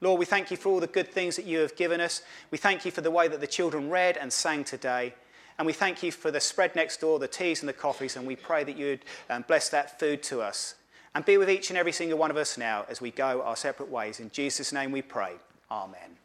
[0.00, 2.22] Lord, we thank you for all the good things that you have given us.
[2.50, 5.14] We thank you for the way that the children read and sang today.
[5.58, 8.24] And we thank you for the spread next door, the teas and the coffees, and
[8.24, 10.76] we pray that you'd um, bless that food to us.
[11.14, 13.56] And be with each and every single one of us now as we go our
[13.56, 14.20] separate ways.
[14.20, 15.32] In Jesus' name we pray.
[15.68, 16.17] Amen.